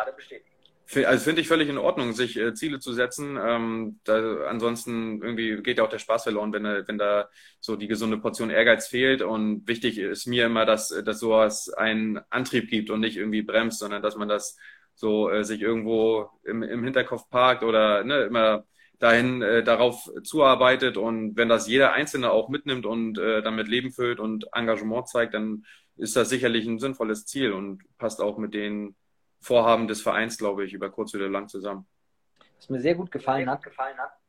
Also 0.96 1.24
finde 1.24 1.42
ich 1.42 1.48
völlig 1.48 1.70
in 1.70 1.78
Ordnung, 1.78 2.14
sich 2.14 2.38
äh, 2.38 2.54
Ziele 2.54 2.80
zu 2.80 2.94
setzen. 2.94 3.38
Ähm, 3.42 4.00
da, 4.04 4.46
ansonsten 4.48 5.22
irgendwie 5.22 5.62
geht 5.62 5.78
ja 5.78 5.84
auch 5.86 5.90
der 5.90 6.00
Spaß 6.00 6.24
verloren, 6.24 6.54
wenn, 6.54 6.64
wenn 6.64 6.98
da 6.98 7.30
so 7.60 7.76
die 7.76 7.88
gesunde 7.88 8.18
Portion 8.18 8.50
Ehrgeiz 8.50 8.88
fehlt. 8.88 9.22
Und 9.22 9.68
wichtig 9.68 9.98
ist 9.98 10.28
mir 10.28 10.46
immer, 10.46 10.66
dass, 10.66 10.90
dass 10.90 11.20
sowas 11.20 11.70
einen 11.74 12.20
Antrieb 12.30 12.70
gibt 12.70 12.90
und 12.90 13.00
nicht 13.00 13.18
irgendwie 13.18 13.42
bremst, 13.42 13.80
sondern 13.80 14.02
dass 14.02 14.18
man 14.18 14.28
das 14.28 14.58
so 14.96 15.30
äh, 15.30 15.44
sich 15.44 15.62
irgendwo 15.62 16.30
im, 16.44 16.64
im 16.64 16.84
Hinterkopf 16.84 17.30
parkt 17.30 17.64
oder 17.64 18.04
ne, 18.04 18.24
immer 18.24 18.64
dahin 19.00 19.42
äh, 19.42 19.64
darauf 19.64 20.10
zuarbeitet. 20.24 20.98
Und 20.98 21.36
wenn 21.36 21.50
das 21.50 21.68
jeder 21.68 21.94
Einzelne 21.94 22.32
auch 22.32 22.50
mitnimmt 22.50 22.86
und 22.86 23.18
äh, 23.18 23.42
damit 23.42 23.68
Leben 23.68 23.92
füllt 23.92 24.20
und 24.20 24.48
Engagement 24.54 25.08
zeigt, 25.08 25.34
dann 25.34 25.66
ist 25.98 26.16
das 26.16 26.30
sicherlich 26.30 26.66
ein 26.66 26.80
sinnvolles 26.80 27.26
Ziel 27.26 27.52
und 27.52 27.84
passt 27.98 28.22
auch 28.22 28.38
mit 28.38 28.54
den 28.54 28.96
Vorhaben 29.42 29.88
des 29.88 30.02
Vereins, 30.02 30.38
glaube 30.38 30.64
ich, 30.64 30.74
über 30.74 30.90
kurz 30.90 31.14
oder 31.14 31.30
lang 31.30 31.50
zusammen. 31.50 31.86
Was 32.58 32.70
mir 32.70 32.80
sehr 32.80 32.96
gut 32.96 33.12
gefallen 33.12 33.50
hat, 33.50 33.62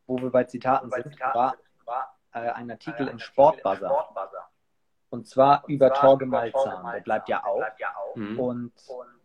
wo 0.06 0.18
wir 0.18 0.30
bei 0.30 0.44
Zitaten 0.44 0.90
sind, 0.90 1.20
war, 1.20 1.56
äh, 2.32 2.40
ein 2.50 2.70
Artikel 2.70 3.06
im 3.06 3.18
Sportbuzzer. 3.20 4.08
Und 5.10 5.28
zwar 5.28 5.62
über 5.68 5.94
Torge 5.94 6.26
Malzahn. 6.26 6.92
Der 6.92 7.00
bleibt 7.00 7.28
ja 7.28 7.44
auch. 7.44 8.16
Mhm. 8.16 8.40
Und 8.40 8.72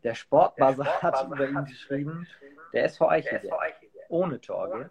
der 0.03 0.15
Sportbuzzer 0.15 1.01
hat 1.01 1.25
über 1.27 1.47
ihn 1.47 1.65
geschrieben, 1.65 2.27
der 2.73 2.85
SV 2.85 3.09
Eichel, 3.09 3.49
ohne 4.09 4.39
Torge, 4.41 4.89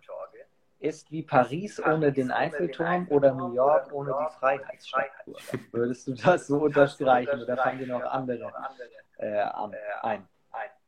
ist 0.81 1.11
wie 1.11 1.23
Paris 1.23 1.81
ohne 1.85 2.13
den 2.13 2.31
Eiffelturm 2.31 3.09
oder 3.09 3.35
New 3.35 3.53
York 3.55 3.93
ohne 3.93 4.13
die 4.13 4.39
Freiheitsstatue. 4.39 5.35
Würdest 5.73 6.07
du 6.07 6.15
das 6.15 6.47
so 6.47 6.59
unterstreichen 6.59 7.43
oder 7.43 7.57
fallen 7.57 7.79
dir 7.79 7.89
noch 7.89 8.05
andere 8.05 8.53
äh, 9.19 9.43
ein? 10.03 10.29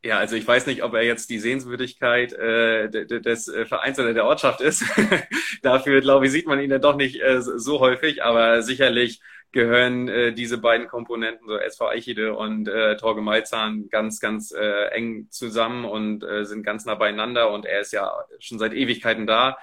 Ja, 0.02 0.18
also 0.18 0.34
ich 0.34 0.48
weiß 0.48 0.66
nicht, 0.66 0.82
ob 0.82 0.94
er 0.94 1.02
jetzt 1.02 1.28
die 1.28 1.38
Sehenswürdigkeit 1.38 2.32
äh, 2.32 2.88
des 2.88 3.48
äh, 3.48 3.66
Vereins 3.66 3.98
oder 3.98 4.14
der 4.14 4.24
Ortschaft 4.24 4.62
ist. 4.62 4.82
Dafür, 5.62 6.00
glaube 6.00 6.24
ich, 6.24 6.32
sieht 6.32 6.46
man 6.46 6.58
ihn 6.58 6.70
dann 6.70 6.80
doch 6.80 6.96
nicht 6.96 7.20
äh, 7.20 7.42
so 7.42 7.80
häufig, 7.80 8.22
aber 8.22 8.62
sicherlich 8.62 9.20
gehören 9.52 10.08
äh, 10.08 10.32
diese 10.32 10.58
beiden 10.58 10.86
Komponenten, 10.86 11.48
so 11.48 11.56
SV 11.56 11.88
Eichede 11.88 12.34
und 12.34 12.68
äh, 12.68 12.96
Torge 12.96 13.20
Malzahn, 13.20 13.88
ganz, 13.88 14.20
ganz 14.20 14.52
äh, 14.52 14.86
eng 14.92 15.28
zusammen 15.30 15.84
und 15.84 16.22
äh, 16.22 16.44
sind 16.44 16.62
ganz 16.62 16.84
nah 16.84 16.94
beieinander 16.94 17.50
und 17.50 17.66
er 17.66 17.80
ist 17.80 17.92
ja 17.92 18.12
schon 18.38 18.58
seit 18.58 18.72
Ewigkeiten 18.72 19.26
da. 19.26 19.58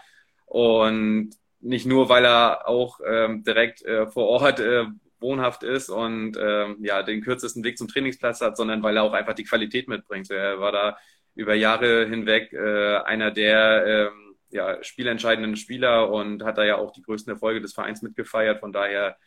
Und 0.45 1.31
nicht 1.59 1.85
nur, 1.85 2.09
weil 2.09 2.25
er 2.25 2.67
auch 2.67 2.99
ähm, 3.05 3.43
direkt 3.43 3.83
äh, 3.83 4.07
vor 4.07 4.27
Ort 4.27 4.59
äh, 4.59 4.85
wohnhaft 5.19 5.63
ist 5.63 5.89
und 5.89 6.37
ähm, 6.39 6.77
ja 6.81 7.01
den 7.03 7.21
kürzesten 7.21 7.63
Weg 7.63 7.77
zum 7.77 7.87
Trainingsplatz 7.87 8.41
hat, 8.41 8.57
sondern 8.57 8.83
weil 8.83 8.97
er 8.97 9.03
auch 9.03 9.13
einfach 9.13 9.33
die 9.33 9.43
Qualität 9.45 9.87
mitbringt. 9.87 10.29
Er 10.29 10.59
war 10.59 10.71
da 10.71 10.97
über 11.35 11.55
Jahre 11.55 12.07
hinweg 12.07 12.53
äh, 12.53 12.97
einer 12.97 13.31
der 13.31 13.85
ähm, 13.85 14.35
ja, 14.49 14.81
spielentscheidenden 14.83 15.55
Spieler 15.55 16.11
und 16.11 16.43
hat 16.43 16.57
da 16.57 16.65
ja 16.65 16.77
auch 16.77 16.91
die 16.91 17.01
größten 17.01 17.33
Erfolge 17.33 17.61
des 17.61 17.73
Vereins 17.73 18.01
mitgefeiert. 18.01 18.59
Von 18.59 18.71
daher 18.71 19.17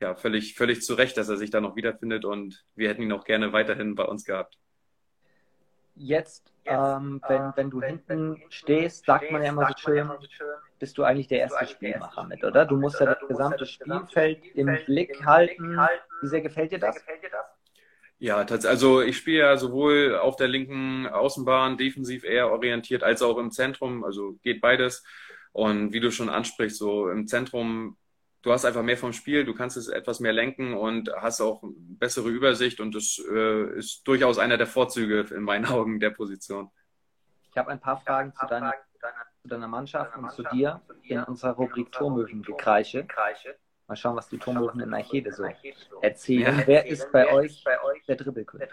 ja 0.00 0.14
völlig, 0.14 0.54
völlig 0.54 0.82
zu 0.82 0.94
Recht, 0.94 1.16
dass 1.16 1.28
er 1.28 1.36
sich 1.36 1.50
da 1.50 1.60
noch 1.60 1.76
wiederfindet 1.76 2.24
und 2.24 2.64
wir 2.74 2.88
hätten 2.88 3.02
ihn 3.02 3.12
auch 3.12 3.24
gerne 3.24 3.52
weiterhin 3.52 3.94
bei 3.94 4.04
uns 4.04 4.24
gehabt. 4.24 4.58
Jetzt, 5.94 6.52
ähm, 6.64 7.20
wenn, 7.26 7.52
wenn 7.56 7.70
du 7.70 7.82
hinten 7.82 8.40
stehst, 8.50 9.06
sagt 9.06 9.32
man 9.32 9.42
ja 9.42 9.48
immer 9.48 9.66
so 9.66 9.74
schön, 9.78 10.08
bist 10.78 10.96
du 10.96 11.02
eigentlich 11.02 11.26
der 11.26 11.40
erste 11.40 11.66
Spielmacher 11.66 12.24
mit, 12.24 12.44
oder? 12.44 12.64
Du 12.64 12.76
musst 12.76 13.00
ja 13.00 13.06
das 13.06 13.18
gesamte 13.26 13.66
Spielfeld 13.66 14.44
im 14.54 14.78
Blick 14.86 15.24
halten. 15.26 15.76
Wie 16.20 16.28
sehr 16.28 16.40
gefällt 16.40 16.70
dir 16.70 16.78
das? 16.78 17.04
Ja, 18.20 18.36
also 18.36 19.00
ich 19.00 19.16
spiele 19.16 19.38
ja 19.38 19.56
sowohl 19.56 20.16
auf 20.16 20.36
der 20.36 20.48
linken 20.48 21.06
Außenbahn 21.06 21.76
defensiv 21.76 22.24
eher 22.24 22.50
orientiert, 22.50 23.02
als 23.02 23.22
auch 23.22 23.38
im 23.38 23.50
Zentrum. 23.50 24.04
Also 24.04 24.38
geht 24.42 24.60
beides. 24.60 25.04
Und 25.52 25.92
wie 25.92 26.00
du 26.00 26.12
schon 26.12 26.28
ansprichst, 26.28 26.78
so 26.78 27.08
im 27.10 27.26
Zentrum, 27.26 27.96
du 28.48 28.54
hast 28.54 28.64
einfach 28.64 28.82
mehr 28.82 28.96
vom 28.96 29.12
Spiel, 29.12 29.44
du 29.44 29.54
kannst 29.54 29.76
es 29.76 29.88
etwas 29.88 30.20
mehr 30.20 30.32
lenken 30.32 30.72
und 30.72 31.12
hast 31.20 31.42
auch 31.42 31.62
bessere 31.62 32.30
Übersicht 32.30 32.80
und 32.80 32.94
das 32.94 33.22
äh, 33.30 33.78
ist 33.78 34.08
durchaus 34.08 34.38
einer 34.38 34.56
der 34.56 34.66
Vorzüge 34.66 35.26
in 35.34 35.42
meinen 35.42 35.66
Augen 35.76 36.00
der 36.00 36.10
Position. 36.10 36.70
Ich 37.50 37.58
habe 37.58 37.70
ein 37.70 37.80
paar 37.80 38.00
Fragen 38.00 38.32
zu 38.34 38.46
deiner 38.46 38.72
zu 39.42 39.48
deiner 39.48 39.68
Mannschaft 39.68 40.16
und 40.16 40.32
zu 40.32 40.42
dir 40.44 40.80
in 41.02 41.22
unserer 41.22 41.52
Rubrik 41.52 41.92
Turmöwen-Gekreische. 41.92 43.06
Mal 43.86 43.96
schauen, 43.96 44.16
was 44.16 44.28
die 44.28 44.38
Turmöwen 44.38 44.80
in 44.80 44.92
Eichede 44.92 45.30
so 45.30 45.44
erzählen. 46.00 46.58
Ja. 46.58 46.66
Wer 46.66 46.86
ist 46.86 47.12
bei 47.12 47.30
euch 47.32 47.62
der 48.08 48.16
Dribbelkönig? 48.16 48.68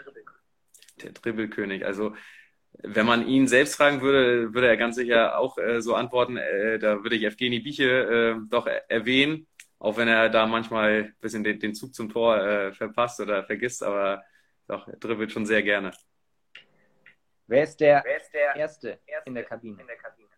Der 1.02 1.12
Dribbelkönig, 1.12 1.86
also 1.86 2.14
wenn 2.82 3.06
man 3.06 3.26
ihn 3.26 3.46
selbst 3.46 3.76
fragen 3.76 4.00
würde, 4.00 4.52
würde 4.54 4.68
er 4.68 4.76
ganz 4.76 4.96
sicher 4.96 5.38
auch 5.38 5.58
äh, 5.58 5.80
so 5.80 5.94
antworten. 5.94 6.36
Äh, 6.36 6.78
da 6.78 7.02
würde 7.02 7.16
ich 7.16 7.24
Evgeny 7.24 7.60
Bieche 7.60 7.84
äh, 7.84 8.48
doch 8.50 8.66
erwähnen, 8.66 9.46
auch 9.78 9.96
wenn 9.96 10.08
er 10.08 10.28
da 10.28 10.46
manchmal 10.46 11.04
ein 11.04 11.14
bisschen 11.20 11.44
den, 11.44 11.60
den 11.60 11.74
Zug 11.74 11.94
zum 11.94 12.08
Tor 12.08 12.38
äh, 12.38 12.72
verpasst 12.72 13.20
oder 13.20 13.44
vergisst, 13.44 13.82
aber 13.82 14.22
doch, 14.66 14.88
er 14.88 14.96
dribbelt 14.96 15.32
schon 15.32 15.46
sehr 15.46 15.62
gerne. 15.62 15.92
Wer 17.46 17.62
ist 17.62 17.78
der, 17.78 18.02
Wer 18.04 18.16
ist 18.16 18.32
der 18.32 18.56
Erste, 18.56 18.98
Erste 19.06 19.26
in 19.26 19.34
der 19.34 19.44
Kabine? 19.44 19.80
In 19.80 19.86
der 19.86 19.96
Kabine? 19.96 20.28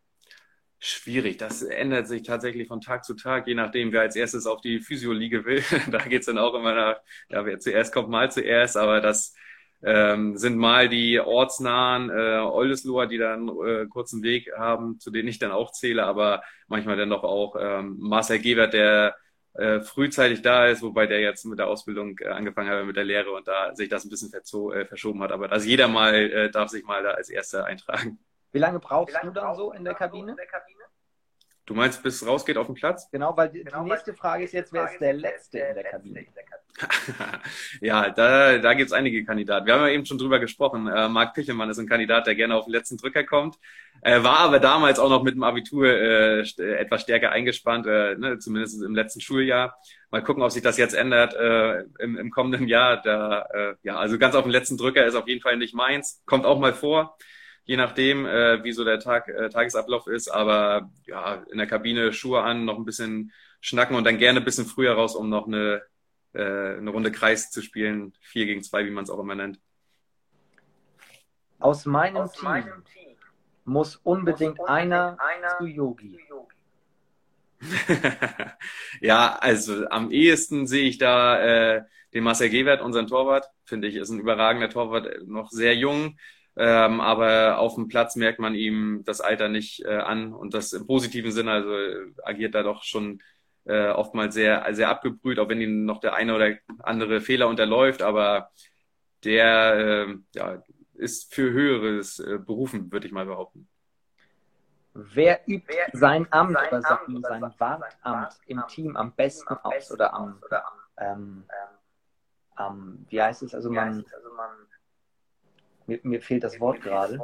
Schwierig. 0.80 1.38
Das 1.38 1.62
ändert 1.62 2.06
sich 2.06 2.22
tatsächlich 2.22 2.68
von 2.68 2.80
Tag 2.80 3.04
zu 3.04 3.14
Tag, 3.14 3.48
je 3.48 3.54
nachdem, 3.54 3.92
wer 3.92 4.02
als 4.02 4.14
erstes 4.14 4.46
auf 4.46 4.60
die 4.60 4.78
Physio-Liege 4.78 5.44
will. 5.44 5.62
da 5.90 5.98
geht's 5.98 6.26
dann 6.26 6.38
auch 6.38 6.54
immer 6.54 6.74
nach, 6.74 7.00
ja, 7.30 7.44
wer 7.44 7.58
zuerst 7.58 7.92
kommt, 7.92 8.10
mal 8.10 8.30
zuerst. 8.30 8.76
Aber 8.76 9.00
das 9.00 9.34
ähm, 9.82 10.36
sind 10.36 10.56
mal 10.56 10.88
die 10.88 11.18
ortsnahen 11.18 12.10
äh, 12.10 12.38
Oldesloher, 12.38 13.06
die 13.06 13.18
dann 13.18 13.48
äh, 13.48 13.86
kurzen 13.86 14.22
Weg 14.22 14.52
haben, 14.56 15.00
zu 15.00 15.10
denen 15.10 15.28
ich 15.28 15.38
dann 15.40 15.50
auch 15.50 15.72
zähle. 15.72 16.04
Aber 16.04 16.42
manchmal 16.68 16.96
dann 16.96 17.10
doch 17.10 17.24
auch 17.24 17.56
ähm, 17.58 17.96
Marcel 17.98 18.38
Gewert, 18.38 18.72
der 18.72 19.16
äh, 19.54 19.80
frühzeitig 19.80 20.42
da 20.42 20.66
ist, 20.66 20.82
wobei 20.82 21.06
der 21.06 21.20
jetzt 21.20 21.44
mit 21.44 21.58
der 21.58 21.68
Ausbildung 21.68 22.18
äh, 22.20 22.28
angefangen 22.28 22.70
hat, 22.70 22.84
mit 22.84 22.96
der 22.96 23.04
Lehre 23.04 23.32
und 23.32 23.48
da 23.48 23.74
sich 23.74 23.88
das 23.88 24.04
ein 24.04 24.10
bisschen 24.10 24.32
äh, 24.32 24.84
verschoben 24.84 25.22
hat. 25.22 25.32
Aber 25.32 25.50
also 25.50 25.66
jeder 25.66 25.88
mal 25.88 26.14
äh, 26.14 26.50
darf 26.50 26.68
sich 26.70 26.84
mal 26.84 27.02
da 27.02 27.10
als 27.10 27.28
Erster 27.28 27.64
eintragen. 27.64 28.18
Wie 28.52 28.58
lange 28.58 28.78
brauchst 28.78 29.14
Wie 29.14 29.18
lange 29.18 29.32
du 29.32 29.40
dann 29.40 29.54
so 29.56 29.72
in 29.72 29.84
der 29.84 29.94
Kabine? 29.94 30.36
Du 31.68 31.74
meinst, 31.74 32.02
bis 32.02 32.22
es 32.22 32.26
rausgeht 32.26 32.56
auf 32.56 32.64
den 32.64 32.76
Platz? 32.76 33.10
Genau, 33.12 33.36
weil 33.36 33.50
die, 33.50 33.62
genau, 33.62 33.84
die 33.84 33.90
nächste 33.90 34.14
Frage 34.14 34.44
ist 34.44 34.54
jetzt, 34.54 34.72
wer 34.72 34.90
ist 34.90 34.98
der 35.02 35.12
Letzte 35.12 35.58
in 35.58 35.74
der 35.74 35.84
Kabine? 35.84 36.24
ja, 37.82 38.08
da, 38.08 38.56
da 38.56 38.72
gibt 38.72 38.86
es 38.86 38.94
einige 38.94 39.22
Kandidaten. 39.22 39.66
Wir 39.66 39.74
haben 39.74 39.82
ja 39.82 39.88
eben 39.90 40.06
schon 40.06 40.16
drüber 40.16 40.38
gesprochen. 40.38 40.86
Äh, 40.86 41.10
Marc 41.10 41.34
Pichelmann 41.34 41.68
ist 41.68 41.76
ein 41.76 41.86
Kandidat, 41.86 42.26
der 42.26 42.36
gerne 42.36 42.54
auf 42.54 42.64
den 42.64 42.72
letzten 42.72 42.96
Drücker 42.96 43.22
kommt. 43.22 43.58
Äh, 44.00 44.22
war 44.22 44.38
aber 44.38 44.60
damals 44.60 44.98
auch 44.98 45.10
noch 45.10 45.22
mit 45.22 45.34
dem 45.34 45.42
Abitur 45.42 45.88
äh, 45.88 46.40
etwas 46.40 47.02
stärker 47.02 47.32
eingespannt, 47.32 47.86
äh, 47.86 48.14
ne, 48.14 48.38
zumindest 48.38 48.82
im 48.82 48.94
letzten 48.94 49.20
Schuljahr. 49.20 49.76
Mal 50.10 50.22
gucken, 50.22 50.42
ob 50.42 50.50
sich 50.50 50.62
das 50.62 50.78
jetzt 50.78 50.94
ändert 50.94 51.34
äh, 51.34 51.82
im, 51.98 52.16
im 52.16 52.30
kommenden 52.30 52.66
Jahr. 52.66 53.02
Da, 53.02 53.42
äh, 53.52 53.74
ja, 53.82 53.96
also 53.98 54.16
ganz 54.16 54.34
auf 54.34 54.44
den 54.44 54.52
letzten 54.52 54.78
Drücker 54.78 55.04
ist 55.04 55.16
auf 55.16 55.28
jeden 55.28 55.42
Fall 55.42 55.58
nicht 55.58 55.74
meins. 55.74 56.22
Kommt 56.24 56.46
auch 56.46 56.58
mal 56.58 56.72
vor 56.72 57.18
je 57.68 57.76
nachdem, 57.76 58.24
äh, 58.24 58.64
wie 58.64 58.72
so 58.72 58.82
der 58.82 58.98
Tag, 58.98 59.28
äh, 59.28 59.50
Tagesablauf 59.50 60.06
ist. 60.06 60.28
Aber 60.28 60.90
ja, 61.06 61.44
in 61.52 61.58
der 61.58 61.66
Kabine 61.66 62.14
Schuhe 62.14 62.40
an, 62.40 62.64
noch 62.64 62.78
ein 62.78 62.86
bisschen 62.86 63.30
schnacken 63.60 63.94
und 63.94 64.04
dann 64.04 64.16
gerne 64.16 64.40
ein 64.40 64.44
bisschen 64.44 64.64
früher 64.64 64.94
raus, 64.94 65.14
um 65.14 65.28
noch 65.28 65.46
eine, 65.46 65.82
äh, 66.32 66.78
eine 66.78 66.90
Runde 66.90 67.12
Kreis 67.12 67.50
zu 67.50 67.60
spielen. 67.60 68.14
Vier 68.22 68.46
gegen 68.46 68.62
zwei, 68.62 68.86
wie 68.86 68.90
man 68.90 69.04
es 69.04 69.10
auch 69.10 69.18
immer 69.20 69.34
nennt. 69.34 69.60
Aus 71.58 71.84
meinem, 71.84 72.16
Aus 72.16 72.32
Team, 72.32 72.44
meinem 72.44 72.84
Team 72.86 73.16
muss 73.66 73.96
unbedingt, 73.96 74.58
unbedingt 74.58 74.70
einer, 74.70 75.18
einer 75.20 75.58
zu 75.58 75.66
Yogi. 75.66 76.18
ja, 79.02 79.36
also 79.40 79.86
am 79.90 80.10
ehesten 80.10 80.66
sehe 80.66 80.88
ich 80.88 80.96
da 80.96 81.40
äh, 81.76 81.82
den 82.14 82.24
Marcel 82.24 82.48
Gewert, 82.48 82.80
unseren 82.80 83.08
Torwart. 83.08 83.50
Finde 83.64 83.88
ich, 83.88 83.96
ist 83.96 84.08
ein 84.08 84.20
überragender 84.20 84.70
Torwart, 84.70 85.26
noch 85.26 85.50
sehr 85.50 85.74
jung. 85.74 86.16
Ähm, 86.60 87.00
aber 87.00 87.58
auf 87.58 87.76
dem 87.76 87.86
Platz 87.86 88.16
merkt 88.16 88.40
man 88.40 88.56
ihm 88.56 89.04
das 89.04 89.20
Alter 89.20 89.48
nicht 89.48 89.84
äh, 89.84 89.98
an 89.98 90.34
und 90.34 90.54
das 90.54 90.72
im 90.72 90.88
positiven 90.88 91.30
Sinne, 91.30 91.52
also 91.52 91.72
äh, 91.72 92.12
agiert 92.24 92.56
da 92.56 92.64
doch 92.64 92.82
schon 92.82 93.22
äh, 93.64 93.90
oftmals 93.90 94.34
sehr, 94.34 94.66
sehr 94.74 94.88
abgebrüht, 94.88 95.38
auch 95.38 95.48
wenn 95.48 95.60
ihm 95.60 95.84
noch 95.84 96.00
der 96.00 96.14
eine 96.14 96.34
oder 96.34 96.56
andere 96.80 97.20
Fehler 97.20 97.46
unterläuft, 97.46 98.02
aber 98.02 98.50
der 99.22 100.08
äh, 100.08 100.16
ja, 100.34 100.62
ist 100.94 101.32
für 101.32 101.52
Höheres 101.52 102.18
äh, 102.18 102.38
berufen, 102.38 102.90
würde 102.90 103.06
ich 103.06 103.12
mal 103.12 103.26
behaupten. 103.26 103.68
Wer 104.94 105.40
übt 105.46 105.72
sein 105.92 106.26
Amt 106.32 106.54
sein 106.54 106.68
oder 106.70 106.82
sein, 106.82 107.22
sein 107.22 107.54
Wartamt 107.58 108.36
im 108.46 108.64
Team 108.66 108.96
am 108.96 109.12
besten 109.12 109.54
aus 109.62 109.92
oder 109.92 110.12
am, 110.12 110.40
ähm, 110.96 111.44
ähm, 112.58 113.06
wie 113.08 113.22
heißt 113.22 113.44
es, 113.44 113.54
also 113.54 113.70
man, 113.70 114.04
also 114.12 114.34
man 114.34 114.50
mir, 115.88 116.00
mir 116.02 116.22
fehlt 116.22 116.44
das 116.44 116.60
Wort 116.60 116.80
gerade. 116.80 117.18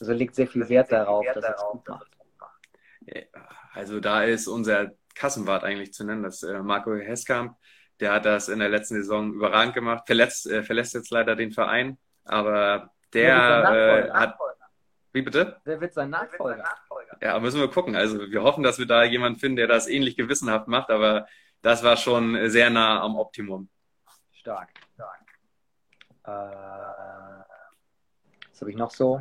Also 0.00 0.12
legt 0.12 0.34
sehr 0.36 0.46
viel 0.46 0.68
Wert 0.68 0.92
darauf, 0.92 1.26
dass 1.34 1.44
er 1.44 1.56
es 1.56 1.62
gut 1.62 1.88
macht. 1.88 2.18
Also 3.72 4.00
da 4.00 4.22
ist 4.22 4.46
unser 4.46 4.92
Kassenwart 5.14 5.64
eigentlich 5.64 5.92
zu 5.92 6.04
nennen, 6.04 6.22
das 6.22 6.42
äh, 6.42 6.62
Marco 6.62 6.94
Heskamp. 6.94 7.56
Der 8.00 8.12
hat 8.12 8.24
das 8.24 8.48
in 8.48 8.60
der 8.60 8.68
letzten 8.68 8.94
Saison 8.94 9.32
überragend 9.32 9.74
gemacht. 9.74 10.04
Verletzt, 10.06 10.46
äh, 10.46 10.62
verlässt 10.62 10.94
jetzt 10.94 11.10
leider 11.10 11.34
den 11.34 11.50
Verein, 11.50 11.98
aber 12.24 12.92
der 13.12 14.06
äh, 14.06 14.10
hat. 14.10 14.36
Wie 15.12 15.22
bitte? 15.22 15.60
Wer 15.64 15.80
wird 15.80 15.94
sein 15.94 16.10
Nachfolger? 16.10 16.64
Ja, 17.20 17.38
müssen 17.40 17.60
wir 17.60 17.68
gucken. 17.68 17.96
Also 17.96 18.20
wir 18.30 18.42
hoffen, 18.42 18.62
dass 18.62 18.78
wir 18.78 18.86
da 18.86 19.02
jemanden 19.02 19.40
finden, 19.40 19.56
der 19.56 19.66
das 19.66 19.88
ähnlich 19.88 20.16
gewissenhaft 20.16 20.68
macht, 20.68 20.90
aber 20.90 21.26
das 21.62 21.82
war 21.82 21.96
schon 21.96 22.50
sehr 22.50 22.70
nah 22.70 23.00
am 23.00 23.16
Optimum. 23.16 23.68
Stark. 24.32 24.68
Äh, 26.28 27.44
was 28.50 28.60
habe 28.60 28.70
ich 28.70 28.76
noch 28.76 28.90
so? 28.90 29.20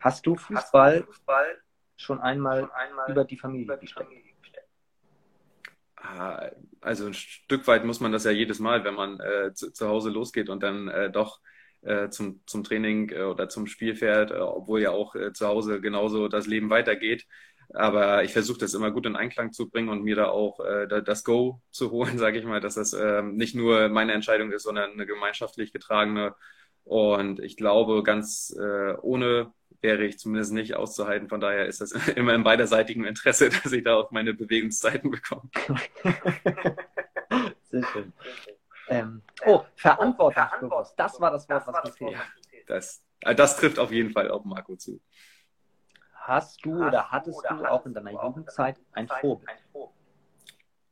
Hast 0.00 0.24
du 0.26 0.36
Fußball, 0.36 1.02
Fußball 1.02 1.62
schon, 1.96 2.20
einmal 2.20 2.60
schon 2.60 2.70
einmal 2.70 3.10
über 3.10 3.24
die 3.24 3.36
Familie 3.36 3.76
gestellt? 3.76 4.08
Ah, 5.96 6.50
also 6.80 7.06
ein 7.06 7.14
Stück 7.14 7.66
weit 7.66 7.84
muss 7.84 8.00
man 8.00 8.12
das 8.12 8.24
ja 8.24 8.30
jedes 8.30 8.60
Mal, 8.60 8.84
wenn 8.84 8.94
man 8.94 9.20
äh, 9.20 9.52
zu, 9.52 9.72
zu, 9.72 9.88
Hause 9.88 10.10
losgeht 10.10 10.48
und 10.48 10.62
dann 10.62 10.88
äh, 10.88 11.10
doch 11.10 11.40
äh, 11.82 12.08
zum, 12.08 12.40
zum 12.46 12.64
Training 12.64 13.10
äh, 13.10 13.22
oder 13.22 13.48
zum 13.48 13.66
Spiel 13.66 13.94
fährt, 13.96 14.30
äh, 14.30 14.38
obwohl 14.38 14.80
ja 14.80 14.92
auch 14.92 15.14
äh, 15.16 15.32
zu 15.32 15.46
Hause 15.46 15.80
genauso 15.80 16.28
das 16.28 16.46
Leben 16.46 16.70
weitergeht. 16.70 17.26
Aber 17.74 18.24
ich 18.24 18.32
versuche 18.32 18.58
das 18.58 18.74
immer 18.74 18.90
gut 18.90 19.06
in 19.06 19.16
Einklang 19.16 19.52
zu 19.52 19.68
bringen 19.68 19.88
und 19.90 20.02
mir 20.02 20.16
da 20.16 20.28
auch 20.28 20.58
das 20.88 21.22
Go 21.22 21.60
zu 21.70 21.90
holen, 21.90 22.18
sage 22.18 22.38
ich 22.38 22.44
mal, 22.44 22.60
dass 22.60 22.74
das 22.74 22.94
ähm, 22.94 23.36
nicht 23.36 23.54
nur 23.54 23.88
meine 23.88 24.12
Entscheidung 24.12 24.52
ist, 24.52 24.62
sondern 24.62 24.92
eine 24.92 25.06
gemeinschaftlich 25.06 25.72
getragene. 25.72 26.34
Und 26.84 27.40
ich 27.40 27.56
glaube, 27.56 28.02
ganz 28.02 28.56
ohne 29.02 29.52
wäre 29.80 30.04
ich 30.04 30.18
zumindest 30.18 30.52
nicht 30.52 30.74
auszuhalten. 30.74 31.28
Von 31.28 31.40
daher 31.40 31.66
ist 31.66 31.80
das 31.80 31.92
immer 32.16 32.34
im 32.34 32.44
beiderseitigen 32.44 33.04
Interesse, 33.04 33.48
dass 33.62 33.72
ich 33.72 33.84
da 33.84 33.96
auch 33.96 34.10
meine 34.10 34.34
Bewegungszeiten 34.34 35.10
bekomme. 35.10 35.48
Sehr 37.70 37.84
schön. 37.84 38.12
Ähm, 38.88 39.22
oh, 39.44 39.62
verantwortungsbewusst. 39.76 40.94
Das 40.96 41.20
war 41.20 41.30
das 41.30 41.48
Wort, 41.48 41.66
was 41.66 41.76
hat. 41.76 42.00
Ja, 42.00 42.22
das, 42.66 43.04
äh, 43.20 43.34
das 43.34 43.58
trifft 43.58 43.78
auf 43.78 43.92
jeden 43.92 44.10
Fall 44.10 44.30
auf 44.30 44.44
Marco 44.44 44.76
zu. 44.76 45.00
Hast 46.28 46.62
du 46.62 46.86
oder 46.86 47.10
hattest 47.10 47.42
du 47.48 47.64
auch 47.64 47.86
in 47.86 47.94
deiner 47.94 48.12
Jugendzeit 48.12 48.76
ein 48.92 49.08
Vorbild? 49.08 49.50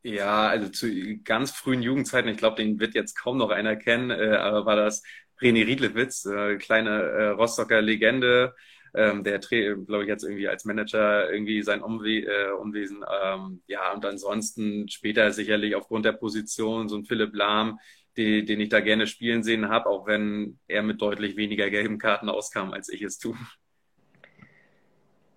Ja, 0.03 0.49
also 0.49 0.68
zu 0.70 0.88
ganz 1.25 1.51
frühen 1.51 1.83
Jugendzeiten, 1.83 2.31
ich 2.31 2.38
glaube, 2.38 2.57
den 2.57 2.81
wird 2.81 2.94
jetzt 2.94 3.16
kaum 3.16 3.37
noch 3.38 3.51
einer 3.51 3.77
kennen, 3.77 4.11
äh, 4.11 4.37
aber 4.37 4.64
war 4.64 4.77
das 4.77 5.03
René 5.40 5.66
Riedlewitz, 5.66 6.25
äh, 6.25 6.57
kleine 6.57 7.03
äh, 7.03 7.27
Rostocker 7.29 7.83
Legende, 7.83 8.55
ähm, 8.94 9.25
der 9.25 9.40
glaube 9.40 10.05
ich 10.05 10.09
jetzt 10.09 10.22
irgendwie 10.22 10.49
als 10.49 10.64
Manager 10.64 11.31
irgendwie 11.31 11.62
sein 11.62 11.83
Umwe 11.83 12.20
äh, 12.20 12.53
Umwesen. 12.53 13.05
Ähm, 13.22 13.62
ja, 13.66 13.92
und 13.92 14.07
ansonsten 14.07 14.88
später 14.88 15.33
sicherlich 15.33 15.75
aufgrund 15.75 16.07
der 16.07 16.12
Position 16.12 16.88
so 16.88 16.96
ein 16.96 17.05
Philipp 17.05 17.35
Lahm, 17.35 17.79
die, 18.16 18.44
den 18.46 18.61
ich 18.61 18.70
da 18.70 18.81
gerne 18.81 19.07
spielen 19.07 19.42
sehen 19.42 19.68
habe, 19.68 19.90
auch 19.90 20.07
wenn 20.07 20.59
er 20.66 20.83
mit 20.83 21.03
deutlich 21.03 21.37
weniger 21.37 21.68
gelben 21.68 21.99
Karten 21.99 22.31
auskam, 22.31 22.72
als 22.72 22.88
ich 22.88 23.03
es 23.03 23.18
tue. 23.18 23.37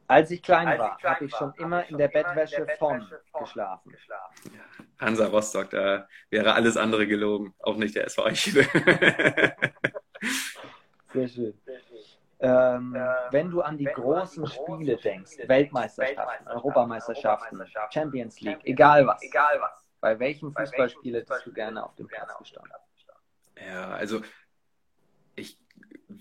Als 0.10 0.32
ich 0.32 0.42
klein 0.42 0.80
war, 0.80 0.98
habe 1.04 1.26
ich 1.26 1.36
schon 1.36 1.54
immer 1.58 1.88
in 1.88 2.00
der 2.00 2.08
Bettwäsche 2.08 2.66
von 2.80 3.08
geschlafen. 3.40 3.96
Ja, 4.52 4.60
Hansa 5.06 5.28
Rostock, 5.28 5.70
da 5.70 6.08
wäre 6.32 6.54
alles 6.54 6.78
andere 6.78 7.06
gelogen, 7.06 7.54
auch 7.60 7.76
nicht 7.76 7.96
der 7.96 8.06
SV 8.06 8.26
Eichele. 8.26 8.64
Sehr 11.14 11.28
schön. 11.28 11.54
Ähm, 12.40 12.96
ähm, 12.96 13.06
wenn 13.30 13.52
du 13.52 13.62
an 13.62 13.78
die 13.78 13.86
großen 13.86 14.48
Spiele 14.48 14.98
denkst, 14.98 15.38
Weltmeisterschaften, 15.46 16.48
Europameisterschaften, 16.48 17.64
Champions 17.92 18.42
League, 18.42 18.62
egal 18.64 19.06
was, 19.06 19.22
egal 19.22 19.62
was, 19.62 19.86
bei 20.02 20.18
welchem 20.18 20.52
Fußballspiel 20.56 21.18
hättest 21.18 21.46
du 21.46 21.54
gerne 21.54 21.86
auf 21.86 21.94
dem 21.96 22.08
Platz 22.08 22.36
gestanden? 22.40 22.74
Ja, 23.68 23.90
also 23.90 24.22
ich 24.22 24.26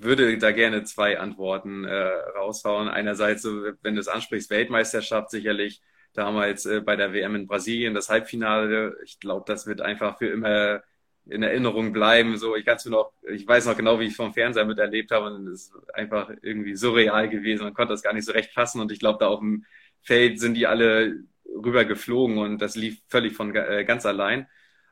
würde 0.00 0.38
da 0.38 0.52
gerne 0.52 0.84
zwei 0.84 1.18
Antworten 1.18 1.84
äh, 1.84 1.94
raushauen. 2.38 2.88
Einerseits, 2.88 3.44
wenn 3.44 3.94
du 3.94 4.00
es 4.00 4.08
ansprichst, 4.08 4.50
Weltmeisterschaft 4.50 5.30
sicherlich 5.30 5.82
damals 6.12 6.66
äh, 6.66 6.80
bei 6.80 6.96
der 6.96 7.12
WM 7.12 7.34
in 7.34 7.46
Brasilien, 7.46 7.94
das 7.94 8.08
Halbfinale. 8.08 8.96
Ich 9.04 9.20
glaube, 9.20 9.44
das 9.46 9.66
wird 9.66 9.80
einfach 9.80 10.18
für 10.18 10.28
immer 10.28 10.82
in 11.26 11.42
Erinnerung 11.42 11.92
bleiben. 11.92 12.36
So, 12.36 12.56
ich 12.56 12.64
kann's 12.64 12.84
mir 12.84 12.92
noch, 12.92 13.12
ich 13.28 13.46
weiß 13.46 13.66
noch 13.66 13.76
genau, 13.76 14.00
wie 14.00 14.06
ich 14.06 14.16
vom 14.16 14.32
Fernseher 14.32 14.64
miterlebt 14.64 15.10
habe 15.10 15.26
und 15.26 15.46
es 15.48 15.64
ist 15.64 15.72
einfach 15.94 16.30
irgendwie 16.42 16.74
surreal 16.74 17.28
gewesen. 17.28 17.64
Man 17.64 17.74
konnte 17.74 17.92
das 17.92 18.02
gar 18.02 18.12
nicht 18.14 18.24
so 18.24 18.32
recht 18.32 18.52
fassen 18.52 18.80
und 18.80 18.92
ich 18.92 18.98
glaube, 19.00 19.18
da 19.20 19.28
auf 19.28 19.40
dem 19.40 19.64
Feld 20.02 20.40
sind 20.40 20.54
die 20.54 20.66
alle 20.66 21.16
rüber 21.44 21.84
geflogen 21.84 22.38
und 22.38 22.62
das 22.62 22.76
lief 22.76 23.00
völlig 23.08 23.34
von 23.34 23.54
äh, 23.54 23.84
ganz 23.84 24.06
allein. 24.06 24.46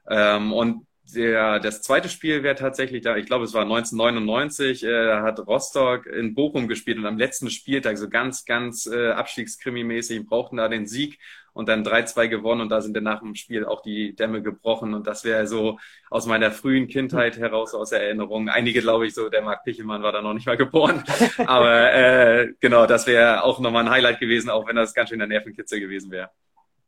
Ähm, 0.09 0.53
und 0.53 0.87
der, 1.15 1.61
das 1.61 1.83
zweite 1.83 2.09
Spiel 2.09 2.43
wäre 2.43 2.55
tatsächlich 2.55 3.03
da, 3.03 3.17
ich 3.17 3.27
glaube, 3.27 3.45
es 3.45 3.55
war 3.55 3.63
1999, 3.63 4.85
äh, 4.85 5.21
hat 5.21 5.47
Rostock 5.47 6.07
in 6.07 6.35
Bochum 6.35 6.69
gespielt 6.69 6.99
und 6.99 7.07
am 7.07 7.19
letzten 7.19 7.51
Spieltag 7.51 7.99
so 7.99 8.09
ganz, 8.09 8.45
ganz 8.45 8.87
äh, 8.87 9.13
abstiegskrimi-mäßig 9.13 10.27
brauchten 10.27 10.57
da 10.57 10.69
den 10.69 10.87
Sieg 10.87 11.19
und 11.53 11.69
dann 11.69 11.85
3-2 11.85 12.29
gewonnen 12.29 12.61
und 12.61 12.69
da 12.69 12.81
sind 12.81 12.95
dann 12.95 13.05
nach 13.05 13.21
dem 13.21 13.35
Spiel 13.35 13.65
auch 13.65 13.81
die 13.81 14.15
Dämme 14.15 14.43
gebrochen 14.43 14.95
und 14.95 15.07
das 15.07 15.25
wäre 15.25 15.47
so 15.47 15.79
aus 16.11 16.27
meiner 16.27 16.51
frühen 16.51 16.89
Kindheit 16.89 17.39
heraus 17.39 17.75
aus 17.75 17.93
Erinnerung. 17.93 18.49
Einige 18.49 18.81
glaube 18.81 19.07
ich 19.07 19.15
so, 19.15 19.29
der 19.29 19.43
Marc 19.43 19.65
Pichelmann 19.65 20.03
war 20.03 20.13
da 20.13 20.21
noch 20.23 20.35
nicht 20.35 20.47
mal 20.47 20.57
geboren, 20.57 21.03
aber 21.47 21.93
äh, 21.93 22.53
genau, 22.61 22.87
das 22.87 23.07
wäre 23.07 23.43
auch 23.45 23.61
nochmal 23.61 23.85
ein 23.85 23.91
Highlight 23.91 24.21
gewesen, 24.21 24.51
auch 24.51 24.67
wenn 24.67 24.77
das 24.77 24.93
ganz 24.93 25.09
schön 25.11 25.19
der 25.19 25.29
Nervenkitzel 25.29 25.81
gewesen 25.81 26.11
wäre. 26.11 26.31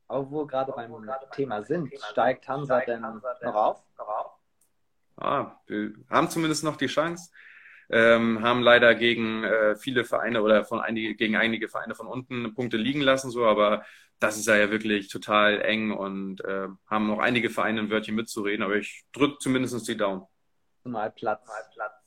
Obwohl 0.09 0.47
gerade 0.47 0.73
beim 0.73 0.91
Thema 1.33 1.63
sind, 1.63 1.93
steigt 2.11 2.49
Hansa 2.49 2.81
denn 2.81 3.03
noch 3.03 3.55
auf? 3.55 3.85
Ah, 5.17 5.57
wir 5.67 5.93
haben 6.11 6.31
zumindest 6.31 6.65
noch 6.65 6.77
die 6.77 6.87
Chance. 6.87 7.31
Ähm, 7.91 8.43
haben 8.43 8.63
leider 8.63 8.95
gegen 8.95 9.45
äh, 9.45 9.75
viele 9.77 10.05
Vereine 10.05 10.43
oder 10.43 10.65
von 10.65 10.81
einige, 10.81 11.15
gegen 11.15 11.37
einige 11.37 11.69
Vereine 11.69 11.95
von 11.95 12.07
unten 12.07 12.55
Punkte 12.55 12.77
liegen 12.77 13.01
lassen, 13.01 13.31
so, 13.31 13.47
aber 13.47 13.83
das 14.19 14.37
ist 14.37 14.47
ja 14.47 14.71
wirklich 14.71 15.09
total 15.09 15.63
eng 15.63 15.93
und 15.93 16.45
äh, 16.45 16.69
haben 16.87 17.07
noch 17.07 17.19
einige 17.19 17.49
Vereine 17.49 17.81
ein 17.81 17.91
Wörtchen 17.91 18.15
mitzureden, 18.15 18.63
aber 18.63 18.77
ich 18.77 19.07
drücke 19.13 19.39
zumindest 19.39 19.89
die 19.89 19.97
Daumen. 19.97 20.27
Zumal 20.83 21.11
Platz 21.13 21.49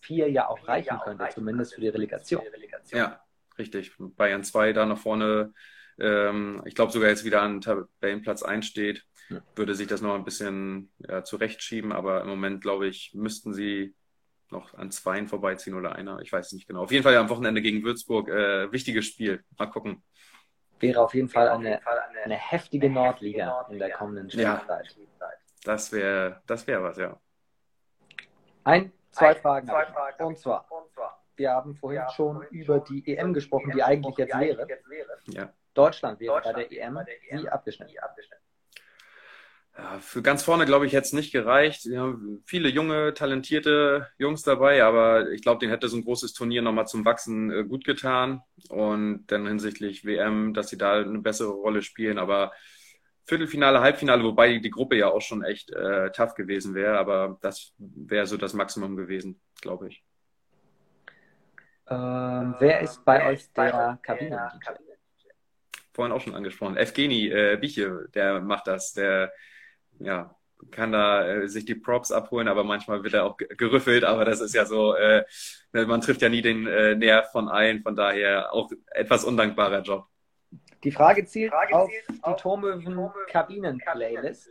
4 0.02 0.30
ja 0.30 0.48
auch 0.48 0.68
reichen 0.68 1.00
könnte, 1.04 1.28
zumindest 1.34 1.74
für 1.74 1.82
die 1.82 1.90
Relegation. 1.90 2.44
Ja, 2.92 3.20
richtig. 3.58 3.94
Bayern 3.98 4.44
2 4.44 4.74
da 4.74 4.86
nach 4.86 4.98
vorne 4.98 5.54
ähm, 6.02 6.62
ich 6.66 6.76
glaube 6.76 6.92
sogar 6.92 7.10
jetzt 7.10 7.24
wieder 7.24 7.42
an 7.42 7.62
Tabellenplatz 7.62 8.44
1 8.44 8.66
steht, 8.66 9.06
ja. 9.30 9.42
würde 9.56 9.76
sich 9.76 9.88
das 9.88 10.02
noch 10.02 10.16
ein 10.16 10.26
bisschen 10.26 10.92
ja, 10.98 11.24
zurechtschieben, 11.24 11.92
aber 11.92 12.22
im 12.22 12.28
Moment, 12.28 12.62
glaube 12.62 12.88
ich, 12.88 13.12
müssten 13.14 13.54
sie 13.54 13.96
noch 14.50 14.74
an 14.74 14.92
Zweien 14.92 15.28
vorbeiziehen 15.28 15.76
oder 15.76 15.96
einer. 15.96 16.20
Ich 16.20 16.32
weiß 16.32 16.48
es 16.48 16.54
nicht 16.54 16.68
genau. 16.68 16.84
Auf 16.84 16.92
jeden 16.92 17.04
Fall 17.04 17.16
am 17.16 17.30
Wochenende 17.30 17.62
gegen 17.62 17.84
Würzburg. 17.84 18.28
Äh, 18.28 18.72
wichtiges 18.72 19.06
Spiel. 19.06 19.44
Mal 19.58 19.68
gucken. 19.68 20.04
Wäre 20.80 21.02
auf 21.02 21.14
jeden 21.14 21.30
Fall 21.30 21.48
eine, 21.48 21.80
eine 22.24 22.36
heftige 22.36 22.90
Nordliga 22.90 23.68
in 23.70 23.80
der 23.80 23.92
kommenden 23.92 24.30
Spielzeit. 24.30 24.68
Ja, 24.68 25.30
das 25.64 25.92
wäre 25.92 26.42
das 26.48 26.66
wär 26.66 26.84
was, 26.84 26.98
ja. 26.98 27.20
Ein, 28.64 28.92
zwei 29.12 29.36
Fragen. 29.36 29.68
Zwei 29.68 29.86
Fragen. 29.86 30.26
Und 30.26 30.40
zwar, 30.40 30.68
wir 31.36 31.52
haben 31.52 31.76
vorhin 31.76 32.04
schon 32.16 32.44
über 32.50 32.80
die 32.80 33.08
EM 33.08 33.34
gesprochen, 33.34 33.72
die 33.74 33.84
eigentlich 33.84 34.18
jetzt 34.18 34.38
wäre. 34.38 34.68
Ja. 35.28 35.54
Deutschland 35.74 36.20
wäre 36.20 36.36
Deutschland 36.36 36.58
bei, 36.58 36.64
der 36.66 36.88
EM, 36.88 36.94
bei 36.94 37.04
der 37.04 37.32
EM 37.32 37.44
wie 37.44 37.50
abgeschnitten. 37.50 37.98
abgeschnitten. 38.00 38.44
Ja, 39.78 40.00
für 40.00 40.22
ganz 40.22 40.44
vorne, 40.44 40.66
glaube 40.66 40.86
ich, 40.86 40.94
hätte 40.94 41.06
es 41.06 41.14
nicht 41.14 41.32
gereicht. 41.32 41.86
Wir 41.86 42.02
haben 42.02 42.44
viele 42.46 42.68
junge, 42.68 43.14
talentierte 43.14 44.08
Jungs 44.18 44.44
dabei, 44.44 44.84
aber 44.84 45.32
ich 45.32 45.42
glaube, 45.42 45.60
denen 45.60 45.72
hätte 45.72 45.88
so 45.88 45.96
ein 45.96 46.04
großes 46.04 46.34
Turnier 46.34 46.62
nochmal 46.62 46.88
zum 46.88 47.06
Wachsen 47.06 47.52
äh, 47.52 47.64
gut 47.64 47.86
getan. 47.86 48.42
Und 48.70 49.26
dann 49.28 49.48
hinsichtlich 49.48 50.06
WM, 50.06 50.54
dass 50.54 50.70
sie 50.70 50.78
da 50.78 51.00
eine 51.00 51.20
bessere 51.20 51.52
Rolle 51.52 51.82
spielen. 51.84 52.20
Aber 52.20 52.52
Viertelfinale, 53.24 53.80
Halbfinale, 53.80 54.24
wobei 54.24 54.58
die 54.58 54.70
Gruppe 54.70 54.98
ja 54.98 55.08
auch 55.08 55.22
schon 55.22 55.42
echt 55.44 55.72
äh, 55.72 56.12
tough 56.12 56.36
gewesen 56.36 56.76
wäre. 56.76 56.98
Aber 56.98 57.38
das 57.42 57.74
wäre 57.78 58.28
so 58.28 58.36
das 58.36 58.54
Maximum 58.54 58.98
gewesen, 58.98 59.40
glaube 59.62 59.88
ich. 59.88 60.04
Ähm, 61.88 62.56
wer 62.60 62.82
ist 62.82 63.06
bei 63.06 63.26
euch 63.26 63.52
der 63.54 64.00
Kabinen-DJ? 64.02 64.91
Vorhin 65.94 66.14
auch 66.14 66.22
schon 66.22 66.36
angesprochen. 66.36 66.78
Evgeny 66.78 67.30
äh, 67.30 67.58
Biche, 67.60 68.08
der 68.14 68.42
macht 68.42 68.68
das, 68.68 68.94
der 68.94 69.32
ja, 70.00 70.36
kann 70.70 70.92
da 70.92 71.28
äh, 71.28 71.48
sich 71.48 71.66
die 71.66 71.74
Props 71.76 72.12
abholen, 72.12 72.48
aber 72.48 72.64
manchmal 72.64 73.04
wird 73.04 73.16
er 73.16 73.26
auch 73.26 73.38
gerüffelt, 73.38 74.04
aber 74.04 74.26
das 74.26 74.42
ist 74.42 74.54
ja 74.54 74.66
so, 74.66 74.96
äh, 74.96 75.24
man 75.72 76.02
trifft 76.02 76.22
ja 76.22 76.30
nie 76.30 76.42
den 76.42 76.68
äh, 76.68 76.96
Nerv 76.96 77.32
von 77.32 77.50
allen, 77.50 77.82
von 77.82 77.96
daher 77.96 78.54
auch 78.54 78.70
etwas 78.92 79.24
undankbarer 79.24 79.82
Job. 79.82 80.06
Die 80.84 80.92
Frage 80.92 81.26
zielt, 81.26 81.52
Frage 81.52 81.76
auf, 81.76 81.90
zielt 81.90 82.24
auf 82.24 82.36
die 82.36 82.42
Turmöwen-Kabinen-Playlist. 82.42 84.50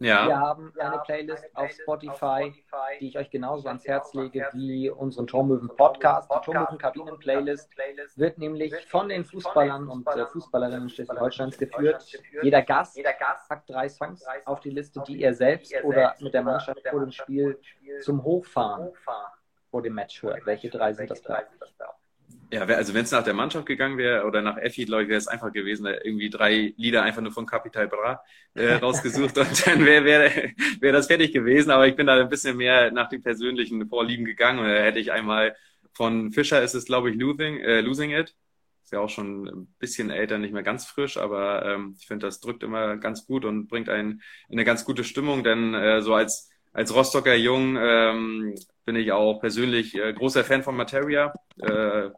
Ja. 0.00 0.28
Wir 0.28 0.38
haben 0.38 0.72
eine 0.78 0.98
Playlist 0.98 1.44
auf 1.54 1.70
Spotify, 1.72 2.52
die 3.00 3.08
ich 3.08 3.18
euch 3.18 3.30
genauso 3.30 3.66
ans 3.66 3.86
Herz 3.86 4.14
lege 4.14 4.48
wie 4.52 4.88
unseren 4.90 5.26
Turmöwen 5.26 5.68
Podcast. 5.68 6.30
Die 6.32 6.40
Turmöwen 6.44 6.78
Kabinen 6.78 7.18
Playlist 7.18 7.68
wird 8.16 8.38
nämlich 8.38 8.74
von 8.86 9.08
den 9.08 9.24
Fußballern 9.24 9.88
und 9.88 10.06
äh, 10.06 10.26
Fußballerinnen 10.26 10.88
Schleswig-Holsteins 10.88 11.58
geführt. 11.58 12.04
Jeder 12.42 12.62
Gast 12.62 13.00
packt 13.48 13.70
drei 13.70 13.88
Songs 13.88 14.24
auf 14.44 14.60
die 14.60 14.70
Liste, 14.70 15.02
die 15.06 15.22
er 15.22 15.34
selbst 15.34 15.74
oder 15.82 16.14
mit 16.20 16.32
der 16.32 16.42
Mannschaft 16.42 16.80
vor 16.88 17.00
dem 17.00 17.12
Spiel 17.12 17.58
zum 18.00 18.22
Hochfahren 18.22 18.92
vor 19.70 19.82
dem 19.82 19.94
Match 19.94 20.22
hört? 20.22 20.46
Welche 20.46 20.70
drei 20.70 20.92
sind 20.92 21.10
das 21.10 21.22
da? 21.22 21.42
Ja, 22.50 22.62
also 22.64 22.94
wenn 22.94 23.04
es 23.04 23.10
nach 23.10 23.24
der 23.24 23.34
Mannschaft 23.34 23.66
gegangen 23.66 23.98
wäre 23.98 24.24
oder 24.24 24.40
nach 24.40 24.56
Effi, 24.56 24.86
glaube 24.86 25.02
ich, 25.02 25.08
wäre 25.10 25.18
es 25.18 25.28
einfach 25.28 25.52
gewesen, 25.52 25.84
irgendwie 25.86 26.30
drei 26.30 26.72
Lieder 26.78 27.02
einfach 27.02 27.20
nur 27.20 27.32
von 27.32 27.44
Capital 27.44 27.88
Bra 27.88 28.22
äh, 28.54 28.72
rausgesucht 28.82 29.36
und 29.36 29.66
dann 29.66 29.84
wäre 29.84 30.04
wär, 30.04 30.52
wär 30.80 30.92
das 30.92 31.08
fertig 31.08 31.32
gewesen. 31.32 31.70
Aber 31.70 31.86
ich 31.86 31.94
bin 31.94 32.06
da 32.06 32.18
ein 32.18 32.30
bisschen 32.30 32.56
mehr 32.56 32.90
nach 32.90 33.10
den 33.10 33.22
persönlichen 33.22 33.86
Vorlieben 33.88 34.24
gegangen 34.24 34.60
und 34.60 34.66
da 34.66 34.76
hätte 34.76 34.98
ich 34.98 35.12
einmal 35.12 35.56
von 35.92 36.32
Fischer 36.32 36.62
ist 36.62 36.74
es, 36.74 36.86
glaube 36.86 37.10
ich, 37.10 37.16
Losing, 37.16 37.60
äh, 37.60 37.80
Losing 37.82 38.12
It. 38.12 38.34
Ist 38.82 38.92
ja 38.92 39.00
auch 39.00 39.10
schon 39.10 39.46
ein 39.46 39.74
bisschen 39.78 40.08
älter, 40.10 40.38
nicht 40.38 40.54
mehr 40.54 40.62
ganz 40.62 40.86
frisch, 40.86 41.18
aber 41.18 41.66
ähm, 41.66 41.96
ich 41.98 42.06
finde, 42.06 42.26
das 42.26 42.40
drückt 42.40 42.62
immer 42.62 42.96
ganz 42.96 43.26
gut 43.26 43.44
und 43.44 43.68
bringt 43.68 43.90
einen 43.90 44.22
in 44.48 44.54
eine 44.58 44.64
ganz 44.64 44.86
gute 44.86 45.04
Stimmung, 45.04 45.44
denn 45.44 45.74
äh, 45.74 46.00
so 46.00 46.14
als 46.14 46.48
als 46.72 46.94
Rostocker 46.94 47.34
Jung 47.34 47.76
ähm, 47.78 48.54
bin 48.84 48.96
ich 48.96 49.12
auch 49.12 49.40
persönlich 49.40 49.94
äh, 49.96 50.12
großer 50.12 50.44
Fan 50.44 50.62
von 50.62 50.76
Materia. 50.76 51.34
Äh, 51.60 52.10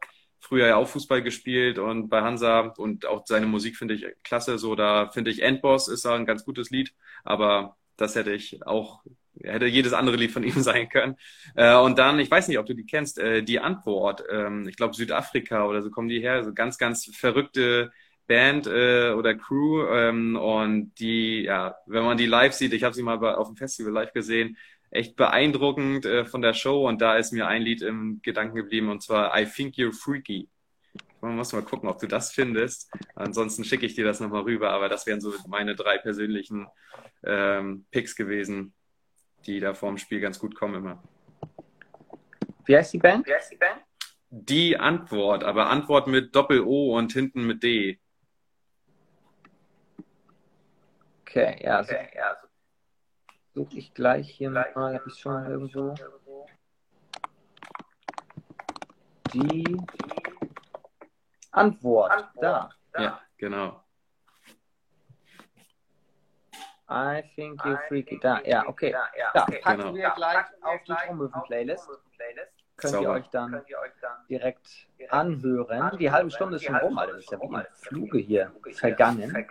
früher 0.50 0.66
ja 0.66 0.76
auch 0.76 0.88
Fußball 0.88 1.22
gespielt 1.22 1.78
und 1.78 2.08
bei 2.08 2.22
Hansa 2.22 2.60
und 2.76 3.06
auch 3.06 3.24
seine 3.24 3.46
Musik 3.46 3.76
finde 3.76 3.94
ich 3.94 4.04
klasse. 4.24 4.58
So, 4.58 4.74
da 4.74 5.08
finde 5.10 5.30
ich 5.30 5.42
Endboss 5.42 5.86
ist 5.86 6.04
ein 6.06 6.26
ganz 6.26 6.44
gutes 6.44 6.70
Lied, 6.70 6.92
aber 7.22 7.76
das 7.96 8.16
hätte 8.16 8.32
ich 8.32 8.66
auch, 8.66 9.04
hätte 9.40 9.66
jedes 9.66 9.92
andere 9.92 10.16
Lied 10.16 10.32
von 10.32 10.42
ihm 10.50 10.60
sein 10.60 10.88
können. 10.88 11.16
Äh, 11.54 11.76
und 11.76 11.98
dann, 11.98 12.18
ich 12.18 12.28
weiß 12.30 12.48
nicht, 12.48 12.58
ob 12.58 12.66
du 12.66 12.74
die 12.74 12.84
kennst, 12.84 13.18
äh, 13.20 13.42
die 13.44 13.60
Antwort, 13.60 14.24
ähm, 14.28 14.66
ich 14.68 14.74
glaube 14.76 14.94
Südafrika 14.94 15.66
oder 15.66 15.82
so 15.82 15.90
kommen 15.90 16.08
die 16.08 16.20
her, 16.20 16.42
so 16.42 16.52
ganz, 16.52 16.78
ganz 16.78 17.06
verrückte 17.14 17.92
Band 18.26 18.66
äh, 18.66 19.12
oder 19.12 19.36
Crew 19.36 19.86
ähm, 19.86 20.36
und 20.36 20.94
die, 20.98 21.42
ja, 21.42 21.76
wenn 21.86 22.02
man 22.04 22.18
die 22.18 22.26
live 22.26 22.54
sieht, 22.54 22.72
ich 22.72 22.82
habe 22.82 22.94
sie 22.94 23.02
mal 23.04 23.18
bei, 23.18 23.34
auf 23.36 23.46
dem 23.46 23.56
Festival 23.56 23.92
live 23.92 24.12
gesehen, 24.12 24.56
echt 24.90 25.16
beeindruckend 25.16 26.04
äh, 26.04 26.24
von 26.24 26.42
der 26.42 26.54
Show 26.54 26.88
und 26.88 27.00
da 27.00 27.16
ist 27.16 27.32
mir 27.32 27.46
ein 27.46 27.62
Lied 27.62 27.82
im 27.82 28.20
Gedanken 28.22 28.56
geblieben 28.56 28.88
und 28.88 29.02
zwar 29.02 29.38
I 29.38 29.46
Think 29.46 29.76
You're 29.76 29.92
Freaky. 29.92 30.48
Man 31.20 31.36
muss 31.36 31.52
mal 31.52 31.62
gucken, 31.62 31.88
ob 31.88 31.98
du 31.98 32.06
das 32.06 32.32
findest. 32.32 32.90
Ansonsten 33.14 33.64
schicke 33.64 33.84
ich 33.86 33.94
dir 33.94 34.04
das 34.04 34.20
nochmal 34.20 34.42
rüber, 34.42 34.70
aber 34.70 34.88
das 34.88 35.06
wären 35.06 35.20
so 35.20 35.34
meine 35.46 35.74
drei 35.74 35.98
persönlichen 35.98 36.66
ähm, 37.24 37.84
Picks 37.90 38.16
gewesen, 38.16 38.74
die 39.46 39.60
da 39.60 39.74
vorm 39.74 39.98
Spiel 39.98 40.20
ganz 40.20 40.38
gut 40.38 40.54
kommen 40.54 40.76
immer. 40.76 41.02
Wie 42.64 42.76
heißt 42.76 42.92
die 42.94 42.98
Band? 42.98 43.26
Wie 43.26 43.34
heißt 43.34 43.52
die 43.52 43.56
Band? 43.56 43.80
Die 44.30 44.76
Antwort, 44.78 45.44
aber 45.44 45.68
Antwort 45.68 46.06
mit 46.06 46.34
Doppel-O 46.34 46.96
und 46.96 47.12
hinten 47.12 47.46
mit 47.46 47.62
D. 47.62 48.00
Okay, 51.22 51.60
ja, 51.62 51.76
also, 51.76 51.92
okay, 51.92 52.08
ja, 52.14 52.28
also 52.28 52.49
suche 53.54 53.78
ich 53.78 53.94
gleich 53.94 54.30
hier 54.30 54.50
mal, 54.50 54.72
habe 54.74 55.02
ich 55.06 55.18
schon 55.18 55.46
irgendwo. 55.46 55.94
Die 59.32 59.76
Antwort, 61.52 62.12
Antwort. 62.12 62.34
Da. 62.40 62.70
Ja, 62.98 63.20
genau. 63.36 63.84
I 66.92 67.22
think 67.36 67.60
you're 67.64 67.78
freaky. 67.86 68.18
Da, 68.18 68.40
ja, 68.42 68.66
okay. 68.66 68.92
Da, 69.32 69.44
packen 69.44 69.80
genau. 69.80 69.94
wir 69.94 70.10
gleich 70.10 70.44
auf 70.62 70.82
die 70.82 70.92
Trommelfen-Playlist. 70.92 71.88
Könnt 72.76 73.00
ihr, 73.02 73.10
euch 73.10 73.28
dann 73.28 73.62
direkt 74.28 74.88
anhören. 75.10 75.98
Die 75.98 76.10
halbe 76.10 76.30
Stunde 76.30 76.56
ist 76.56 76.64
schon 76.64 76.76
rum, 76.76 76.98
Alter. 76.98 77.12
Das 77.12 77.24
ist 77.24 77.30
ja 77.30 77.40
wie 77.40 77.44
im 77.44 77.66
Fluge 77.74 78.18
hier 78.18 78.52
vergangen. 78.72 79.46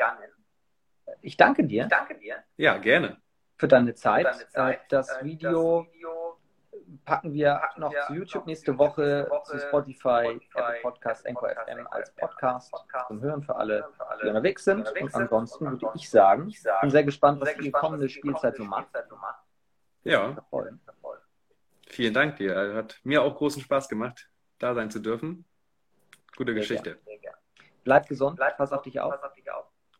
Ich 1.21 1.37
danke 1.37 1.63
dir. 1.63 1.87
Ja, 2.57 2.77
gerne 2.77 3.21
für 3.59 3.67
deine 3.67 3.93
Zeit. 3.93 4.25
Für 4.25 4.31
deine 4.31 4.49
Zeit. 4.49 4.81
Das, 4.89 5.09
äh, 5.09 5.25
Video 5.25 5.83
das, 5.83 5.93
Video 5.93 6.37
packen 7.05 7.33
wir 7.33 7.55
packen 7.55 7.81
noch 7.81 7.91
wir 7.91 8.01
zu 8.07 8.13
YouTube 8.13 8.45
nächste 8.47 8.77
Woche, 8.77 9.27
Woche, 9.29 9.43
zu 9.43 9.59
Spotify, 9.59 10.39
Spotify 10.39 10.59
Apple 10.59 10.79
Podcast, 10.81 11.27
Anchor 11.27 11.49
FM 11.49 11.87
als 11.91 12.11
Podcast, 12.15 12.71
Podcast 12.71 13.07
zum 13.07 13.21
Hören 13.21 13.43
für 13.43 13.55
alle, 13.55 13.85
die 14.23 14.27
unterwegs 14.27 14.63
sind. 14.63 14.79
Unterwegs 14.79 15.13
und 15.13 15.21
ansonsten 15.21 15.65
würde 15.71 15.89
ich 15.93 16.09
sagen, 16.09 16.47
ich 16.47 16.63
bin 16.81 16.89
sehr 16.89 17.03
gespannt, 17.03 17.41
was 17.41 17.55
die 17.57 17.71
kommende 17.71 18.09
Spielzeit 18.09 18.55
so 18.55 18.63
macht. 18.63 18.87
Ja. 20.03 20.37
Vielen 21.87 22.13
Dank 22.13 22.37
dir. 22.37 22.75
Hat 22.75 22.99
mir 23.03 23.21
auch 23.21 23.35
großen 23.35 23.61
Spaß 23.61 23.89
gemacht, 23.89 24.29
da 24.57 24.73
sein 24.73 24.89
zu 24.89 24.99
dürfen. 24.99 25.45
Gute 26.37 26.53
sehr 26.53 26.61
Geschichte. 26.61 26.97
Gern. 27.21 27.35
Bleib 27.83 28.07
gesund, 28.07 28.37
Bleib 28.37 28.57
pass 28.57 28.71
auf 28.71 28.83
dich 28.83 28.99
auf. 29.01 29.15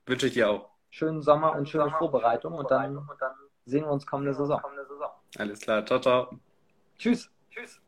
Wünsche 0.06 0.28
ich 0.28 0.34
dir 0.34 0.50
auch. 0.50 0.70
Schönen 0.92 1.22
Sommer 1.22 1.56
und 1.56 1.68
schöne 1.68 1.92
Vorbereitung 1.92 2.54
und 2.54 2.72
dann 2.72 3.06
sehen 3.70 3.86
wir 3.86 3.92
uns 3.92 4.06
kommende 4.06 4.34
Saison. 4.34 4.62
Alles 5.38 5.60
klar, 5.60 5.86
ciao, 5.86 6.00
ciao. 6.00 6.40
Tschüss. 6.98 7.30
Tschüss. 7.50 7.80